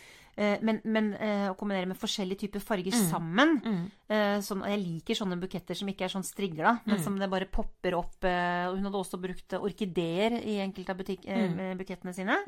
men, 0.63 0.81
men 0.85 1.13
eh, 1.15 1.49
å 1.51 1.57
kombinere 1.57 1.87
med 1.87 1.99
forskjellige 2.01 2.39
typer 2.47 2.61
farger 2.61 2.93
Mm. 2.93 3.11
sammen 3.11 3.91
eh, 4.09 4.39
sånn, 4.41 4.63
Jeg 4.65 4.81
liker 4.81 5.15
sånne 5.15 5.39
buketter 5.41 5.75
som 5.77 5.89
ikke 5.89 6.05
er 6.05 6.09
sånn 6.09 6.25
strigla, 6.25 6.81
men 6.87 6.97
Mm. 6.99 7.03
som 7.05 7.19
det 7.19 7.29
bare 7.31 7.45
popper 7.47 7.93
opp. 7.95 8.25
eh, 8.25 8.71
hun 8.73 8.83
hadde 8.83 8.97
også 8.97 9.21
brukt 9.21 9.53
orkideer 9.61 10.41
i 10.45 10.57
enkelte 10.65 10.91
av 10.91 10.97
butikk, 10.97 11.27
eh, 11.27 11.49
Mm. 11.49 11.77
bukettene 11.79 12.15
sine. 12.15 12.39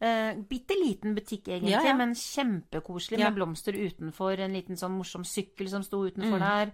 Eh, 0.00 0.34
bitte 0.48 0.74
liten 0.78 1.14
butikk 1.16 1.48
egentlig, 1.48 1.70
Ja, 1.72 1.82
ja. 1.82 1.94
men 1.96 2.14
kjempekoselig 2.14 3.18
Ja. 3.18 3.30
med 3.30 3.34
blomster 3.34 3.72
utenfor. 3.74 4.38
En 4.38 4.52
liten 4.52 4.76
sånn 4.76 4.96
morsom 4.96 5.24
sykkel 5.24 5.68
som 5.68 5.82
sto 5.82 5.98
Mm. 6.04 6.12
utenfor 6.12 6.38
der. 6.38 6.70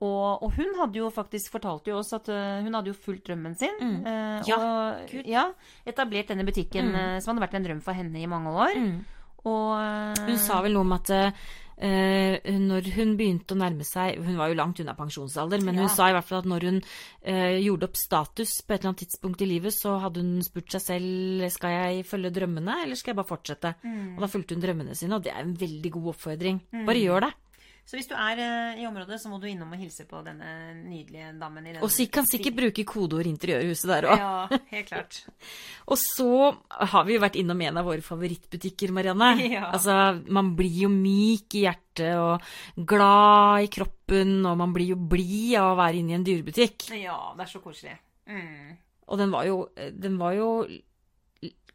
Og, 0.00 0.42
og 0.44 0.52
hun 0.52 0.76
hadde 0.78 0.94
jo 0.94 1.10
faktisk 1.10 1.50
fortalt 1.50 1.84
jo 1.88 1.96
oss 1.98 2.12
at 2.12 2.28
uh, 2.28 2.62
hun 2.62 2.72
hadde 2.72 2.86
jo 2.86 2.92
fulgt 2.94 3.24
drømmen 3.26 3.56
sin. 3.58 3.74
Mm. 3.80 4.06
Uh, 4.06 4.42
Ja, 4.46 4.56
og 4.56 5.26
ja, 5.26 5.52
etablert 5.84 6.28
denne 6.28 6.46
butikken 6.46 6.94
eh, 6.94 7.18
som 7.18 7.36
hadde 7.36 7.48
vært 7.50 7.54
en 7.56 7.64
drøm 7.64 7.82
for 7.82 7.92
henne 7.94 8.14
i 8.22 8.26
mange 8.26 8.46
år. 8.46 8.76
Mm. 8.76 9.04
Og 9.48 9.72
eh, 9.80 10.26
Hun 10.28 10.38
sa 10.44 10.60
vel 10.64 10.76
noe 10.76 10.86
om 10.86 10.98
at 11.00 11.14
Uh, 11.78 12.34
når 12.58 12.88
hun 12.96 13.12
begynte 13.14 13.54
å 13.54 13.58
nærme 13.60 13.84
seg 13.86 14.16
Hun 14.18 14.34
var 14.34 14.50
jo 14.50 14.56
langt 14.58 14.80
unna 14.82 14.96
pensjonsalder, 14.98 15.60
men 15.62 15.76
Ja. 15.76 15.84
hun 15.84 15.92
sa 15.94 16.08
i 16.10 16.14
hvert 16.16 16.26
fall 16.26 16.40
at 16.40 16.48
når 16.50 16.64
hun 16.66 16.80
uh, 16.82 17.54
gjorde 17.54 17.86
opp 17.86 17.94
status 18.00 18.56
på 18.66 18.74
et 18.74 18.80
eller 18.80 18.90
annet 18.90 19.02
tidspunkt 19.04 19.44
i 19.44 19.46
livet, 19.46 19.76
så 19.76 19.92
hadde 20.02 20.24
hun 20.24 20.42
spurt 20.42 20.74
seg 20.74 20.82
selv 20.82 21.46
skal 21.54 21.76
jeg 21.76 22.02
følge 22.10 22.32
drømmene, 22.34 22.80
eller 22.82 22.98
skal 22.98 23.12
jeg 23.12 23.20
bare 23.20 23.30
fortsette. 23.30 23.74
Mm. 23.86 24.16
Og 24.16 24.24
da 24.26 24.30
fulgte 24.32 24.58
hun 24.58 24.64
drømmene 24.66 24.96
sine, 24.98 25.20
og 25.20 25.22
det 25.22 25.30
er 25.30 25.44
en 25.44 25.54
veldig 25.54 25.92
god 26.00 26.10
oppfordring. 26.16 26.58
Bare 26.82 27.04
gjør 27.04 27.28
det. 27.28 27.32
Så 27.88 27.96
hvis 27.96 28.08
du 28.10 28.12
er 28.20 28.40
eh, 28.44 28.80
i 28.82 28.84
området, 28.84 29.16
så 29.16 29.30
må 29.32 29.38
du 29.40 29.46
innom 29.48 29.70
og 29.72 29.80
hilse 29.80 30.04
på 30.04 30.18
denne 30.20 30.48
nydelige 30.76 31.30
damen 31.40 31.70
i 31.70 31.72
Og 31.80 31.88
så 31.88 32.04
kan 32.12 32.26
sikkert 32.28 32.58
bruke 32.58 32.84
kodeord 32.84 33.28
interiørhuset 33.30 33.88
der 33.88 34.06
òg. 34.10 34.20
Ja, 34.20 34.58
helt 34.74 34.90
klart. 34.90 35.20
Og 35.90 35.96
så 35.96 36.50
har 36.68 37.06
vi 37.08 37.16
jo 37.16 37.22
vært 37.22 37.38
innom 37.40 37.62
en 37.64 37.80
av 37.80 37.88
våre 37.88 38.04
favorittbutikker, 38.04 38.92
Marianne. 38.92 39.30
Ja. 39.48 39.70
Altså, 39.72 39.94
man 40.28 40.50
blir 40.58 40.82
jo 40.84 40.90
myk 40.92 41.56
i 41.56 41.62
hjertet 41.64 42.18
og 42.20 42.84
glad 42.90 43.64
i 43.64 43.70
kroppen, 43.72 44.34
og 44.44 44.58
man 44.60 44.74
blir 44.76 44.92
jo 44.92 44.98
blid 45.00 45.56
av 45.56 45.72
å 45.72 45.78
være 45.78 46.02
inne 46.02 46.12
i 46.12 46.18
en 46.18 46.26
dyrebutikk. 46.26 46.90
Ja, 47.00 47.16
det 47.38 47.46
er 47.46 47.50
så 47.54 47.62
koselig. 47.64 47.96
Mm. 48.28 48.76
Og 49.08 49.22
den 49.22 49.32
var 49.32 49.48
jo, 49.48 49.62
den 49.96 50.20
var 50.20 50.36
jo 50.36 50.50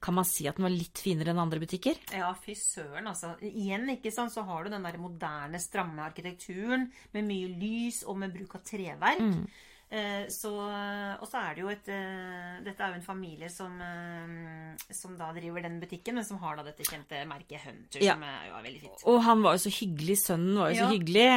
Kan 0.04 0.18
man 0.18 0.28
si 0.28 0.44
at 0.50 0.58
den 0.60 0.66
var 0.68 0.74
litt 0.74 1.00
finere 1.00 1.32
enn 1.32 1.40
andre 1.40 1.62
butikker? 1.64 2.00
Ja, 2.12 2.34
fy 2.36 2.58
søren, 2.60 3.08
altså. 3.08 3.38
Igjen, 3.48 3.88
ikke 3.94 4.12
sant, 4.12 4.34
så 4.34 4.44
har 4.44 4.66
du 4.66 4.74
den 4.74 4.84
der 4.84 4.98
moderne, 5.00 5.62
stramme 5.64 6.04
arkitekturen 6.04 6.90
med 7.14 7.30
mye 7.30 7.52
lys 7.54 8.02
og 8.04 8.20
med 8.20 8.34
bruk 8.36 8.58
av 8.60 8.66
treverk. 8.68 9.24
Eh, 9.24 9.62
så, 10.34 10.50
og 11.22 11.28
så 11.30 11.38
er 11.38 11.54
det 11.54 11.62
jo 11.62 11.70
et 11.70 11.90
eh, 11.94 12.62
Dette 12.66 12.82
er 12.82 12.94
jo 12.94 12.98
en 12.98 13.06
familie 13.06 13.50
som, 13.54 13.76
eh, 13.84 14.94
som 14.96 15.14
da 15.20 15.28
driver 15.36 15.62
den 15.62 15.76
butikken, 15.82 16.16
men 16.18 16.26
som 16.26 16.40
har 16.42 16.56
da 16.58 16.64
dette 16.66 16.86
kjente 16.88 17.20
merket 17.30 17.62
Hunter, 17.68 18.02
Ja. 18.02 18.16
som 18.16 18.24
er 18.26 18.48
jo 18.50 18.56
er 18.58 18.64
veldig 18.66 18.82
fint. 18.82 19.04
Og 19.12 19.20
han 19.28 19.44
var 19.46 19.54
jo 19.58 19.64
så 19.68 19.74
hyggelig, 19.78 20.18
sønnen 20.24 20.58
var 20.58 20.72
jo 20.74 20.80
så 20.82 20.88
Ja. 20.88 20.92
hyggelig. 20.96 21.28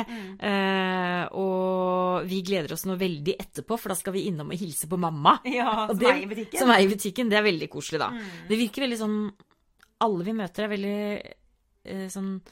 Eh, 0.40 1.24
og 1.36 2.26
vi 2.30 2.40
gleder 2.42 2.72
oss 2.72 2.86
nå 2.88 2.96
veldig 2.96 3.36
etterpå, 3.38 3.78
for 3.78 3.88
da 3.92 3.94
skal 3.98 4.12
vi 4.16 4.26
innom 4.30 4.50
og 4.50 4.56
hilse 4.58 4.88
på 4.88 4.98
mamma. 4.98 5.36
Ja, 5.44 5.86
som 5.88 5.98
det- 5.98 6.16
i 6.22 6.26
butikken. 6.26 6.58
Som 6.58 6.70
er 6.70 6.80
i 6.80 6.88
butikken. 6.88 7.28
Det 7.28 7.38
er 7.38 7.42
veldig 7.50 7.68
koselig, 7.70 7.98
da. 8.00 8.08
Mm. 8.10 8.48
Det 8.48 8.58
virker 8.58 8.86
veldig 8.86 8.98
sånn 8.98 9.18
Alle 10.00 10.24
vi 10.24 10.32
møter, 10.32 10.64
er 10.64 10.68
veldig 10.68 11.34
eh, 11.86 12.06
sånn 12.12 12.42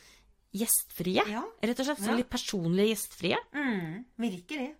gjestfrie. 0.55 1.25
Ja. 1.29 1.43
Rett 1.63 1.81
og 1.81 1.87
slett. 1.87 1.99
Sånn 2.01 2.17
litt 2.17 2.31
personlige 2.31 2.95
gjestfrie. 2.95 3.37
Mm, 3.53 4.05
virkelig. 4.19 4.75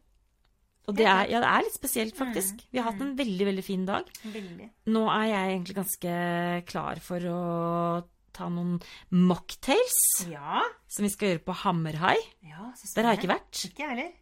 Og 0.87 0.97
det 0.99 1.07
er, 1.09 1.27
ja, 1.33 1.39
det 1.41 1.49
er 1.49 1.63
litt 1.65 1.77
spesielt, 1.79 2.15
Mm. 2.15 2.21
faktisk. 2.27 2.65
Vi 2.71 2.79
har 2.79 2.91
hatt 2.93 3.01
en 3.01 3.15
veldig, 3.17 3.47
veldig 3.49 3.65
fin 3.65 3.87
dag. 3.89 4.05
Veldig. 4.25 4.67
Nå 4.93 5.05
er 5.09 5.25
jeg 5.31 5.53
egentlig 5.55 5.77
ganske 5.79 6.67
klar 6.69 7.01
for 7.01 7.21
å 7.21 8.05
ta 8.35 8.49
noen 8.51 8.81
mocktails, 9.11 10.27
Ja. 10.29 10.61
som 10.89 11.05
vi 11.05 11.09
skal 11.11 11.29
gjøre 11.33 11.45
på 11.47 11.55
Hammerhai. 11.63 12.17
ja 12.43 12.73
Der 12.97 13.03
har 13.05 13.15
jeg 13.17 13.23
ikke 13.25 13.35
vært. 13.35 13.65
Ikke 13.71 13.89
heller. 13.89 14.13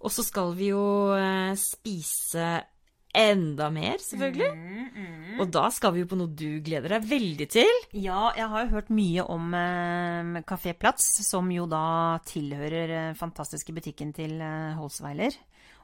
Og 0.00 0.10
så 0.14 0.24
skal 0.24 0.54
vi 0.54 0.68
jo 0.70 1.12
eh, 1.12 1.54
spise 1.58 2.62
enda 3.18 3.68
mer, 3.72 3.96
selvfølgelig. 3.98 4.50
Mm, 4.54 4.90
mm. 4.94 5.40
Og 5.40 5.50
da 5.50 5.68
skal 5.74 5.92
vi 5.92 6.00
jo 6.04 6.06
på 6.06 6.16
noe 6.20 6.28
du 6.38 6.60
gleder 6.62 6.88
deg 6.88 7.02
veldig 7.08 7.48
til. 7.50 7.66
Ja, 7.92 8.32
jeg 8.36 8.46
har 8.48 8.64
jo 8.66 8.70
hørt 8.76 8.90
mye 8.94 9.24
om 9.28 9.52
eh, 9.54 10.42
Kafé 10.46 10.72
Platz, 10.78 11.02
som 11.28 11.50
jo 11.50 11.66
da 11.66 12.18
tilhører 12.24 12.90
eh, 13.10 13.14
fantastiske 13.18 13.74
butikken 13.74 14.14
til 14.14 14.40
eh, 14.40 14.74
Holsweiler. 14.78 15.34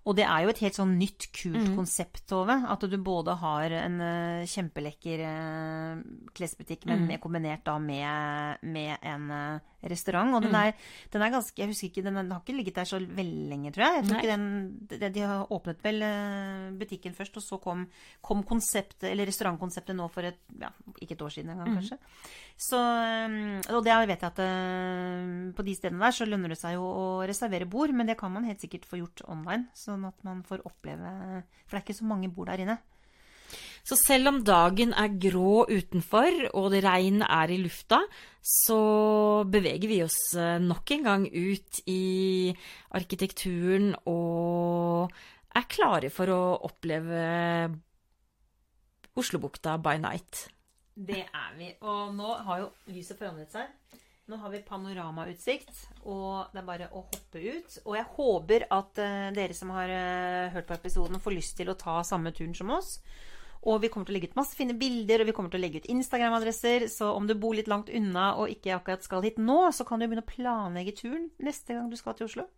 Og 0.06 0.14
det 0.16 0.24
er 0.28 0.42
jo 0.44 0.50
et 0.52 0.58
helt 0.60 0.74
sånn 0.76 0.98
nytt, 1.00 1.30
kult 1.32 1.64
Mm. 1.68 1.76
konsept, 1.78 2.26
Tove. 2.28 2.52
At 2.68 2.80
du 2.80 2.96
både 2.98 3.34
har 3.40 3.70
en 3.72 3.94
uh, 4.00 4.44
kjempelekker 4.44 5.22
uh, 5.24 6.02
klesbutikk, 6.36 6.84
men 6.86 7.06
Mm. 7.08 7.18
kombinert 7.22 7.64
da 7.64 7.78
med, 7.78 8.58
med 8.62 8.98
en 9.02 9.30
uh, 9.30 9.58
restaurant. 9.88 10.34
Og 10.34 10.42
den, 10.42 10.52
Mm. 10.52 10.60
er, 10.68 10.74
den 11.10 11.22
er 11.22 11.30
ganske 11.30 11.56
Jeg 11.56 11.68
husker 11.68 11.88
ikke, 11.88 12.04
den, 12.04 12.14
den 12.14 12.30
har 12.30 12.40
ikke 12.44 12.56
ligget 12.56 12.74
der 12.74 12.84
så 12.84 12.98
veldig 13.00 13.48
lenge, 13.48 13.72
tror 13.72 13.84
jeg. 13.84 13.94
jeg 13.96 14.04
tror 14.10 14.18
ikke 14.20 14.36
den, 14.36 14.78
de, 15.00 15.10
de 15.10 15.20
har 15.20 15.46
åpnet 15.50 15.82
vel 15.82 16.00
butikken 16.78 17.14
først, 17.14 17.36
og 17.36 17.42
så 17.42 17.60
kom, 17.62 17.88
kom 18.22 18.42
konseptet, 18.44 19.08
eller 19.10 19.24
restaurantkonseptet 19.26 19.96
nå 19.96 20.10
for 20.10 20.22
et 20.24 20.36
ja, 20.60 20.68
ikke 21.00 21.12
et 21.16 21.22
år 21.22 21.32
siden 21.32 21.50
engang, 21.50 21.68
Mm. 21.74 21.80
kanskje. 21.80 21.98
Så, 22.56 22.78
og 23.74 23.82
det 23.84 23.94
vet 24.06 24.20
jeg 24.20 24.30
at 24.30 25.54
på 25.56 25.64
de 25.66 25.74
stedene 25.74 25.98
der 26.04 26.14
så 26.14 26.26
lønner 26.28 26.48
det 26.52 26.58
seg 26.60 26.76
jo 26.76 26.84
å 26.86 27.26
reservere 27.26 27.66
bord, 27.66 27.90
men 27.94 28.06
det 28.06 28.16
kan 28.20 28.30
man 28.32 28.44
helt 28.44 28.60
sikkert 28.62 28.84
få 28.86 29.00
gjort 29.00 29.24
online, 29.28 29.66
sånn 29.94 30.10
at 30.10 30.26
man 30.26 30.42
får 30.46 30.66
oppleve 30.68 31.14
For 31.64 31.74
det 31.74 31.80
er 31.80 31.86
ikke 31.86 32.02
så 32.02 32.10
mange 32.10 32.30
bord 32.34 32.50
der 32.50 32.66
inne. 32.66 32.80
Så 33.84 33.98
selv 34.00 34.30
om 34.30 34.38
dagen 34.44 34.94
er 34.96 35.16
grå 35.20 35.66
utenfor 35.68 36.46
og 36.56 36.70
det 36.72 36.80
regn 36.86 37.20
er 37.26 37.52
i 37.52 37.58
lufta, 37.60 38.00
så 38.40 38.78
beveger 39.44 39.90
vi 39.90 40.00
oss 40.04 40.18
eh, 40.40 40.56
nok 40.62 40.94
en 40.96 41.04
gang 41.04 41.26
ut 41.28 41.82
i 41.92 42.48
arkitekturen 42.96 43.92
og 44.08 45.12
er 45.54 45.68
klare 45.70 46.10
for 46.12 46.32
å 46.32 46.40
oppleve 46.66 47.20
Oslobukta 49.14 49.76
by 49.78 50.00
night. 50.02 50.48
Det 50.94 51.20
er 51.22 51.52
vi. 51.54 51.68
Og 51.86 52.14
nå 52.16 52.32
har 52.48 52.64
jo 52.64 52.72
lyset 52.90 53.20
forandret 53.20 53.52
seg. 53.54 54.00
Nå 54.24 54.38
har 54.40 54.48
vi 54.54 54.62
panoramautsikt, 54.64 55.82
og 56.08 56.48
det 56.54 56.62
er 56.62 56.64
bare 56.64 56.86
å 56.96 57.02
hoppe 57.04 57.42
ut. 57.44 57.74
Og 57.84 57.96
jeg 57.98 58.06
håper 58.14 58.64
at 58.72 59.00
eh, 59.04 59.28
dere 59.36 59.56
som 59.56 59.72
har 59.76 59.92
eh, 59.92 60.54
hørt 60.54 60.70
på 60.70 60.76
episoden, 60.78 61.20
får 61.20 61.36
lyst 61.36 61.58
til 61.58 61.68
å 61.68 61.76
ta 61.76 61.98
samme 62.08 62.32
turen 62.32 62.54
som 62.56 62.72
oss. 62.72 62.96
Og 63.68 63.82
vi 63.82 63.90
kommer 63.92 64.08
til 64.08 64.14
å 64.14 64.16
legge 64.16 64.30
ut 64.32 64.38
masse 64.38 64.56
fine 64.56 64.76
bilder, 64.80 65.20
og 65.20 65.28
vi 65.28 65.34
kommer 65.36 65.52
til 65.52 65.60
å 65.60 65.64
legge 65.66 65.82
ut 65.84 65.90
Instagram-adresser. 65.92 66.86
Så 66.92 67.10
om 67.12 67.28
du 67.28 67.36
bor 67.36 67.56
litt 67.56 67.68
langt 67.68 67.92
unna 67.92 68.30
og 68.40 68.52
ikke 68.52 68.72
akkurat 68.78 69.04
skal 69.04 69.24
hit 69.24 69.36
nå, 69.40 69.60
så 69.76 69.84
kan 69.88 70.00
du 70.00 70.06
begynne 70.06 70.24
å 70.24 70.32
planlegge 70.32 70.96
turen 71.04 71.28
neste 71.44 71.76
gang 71.76 71.92
du 71.92 72.00
skal 72.00 72.16
til 72.16 72.30
Oslo. 72.30 72.48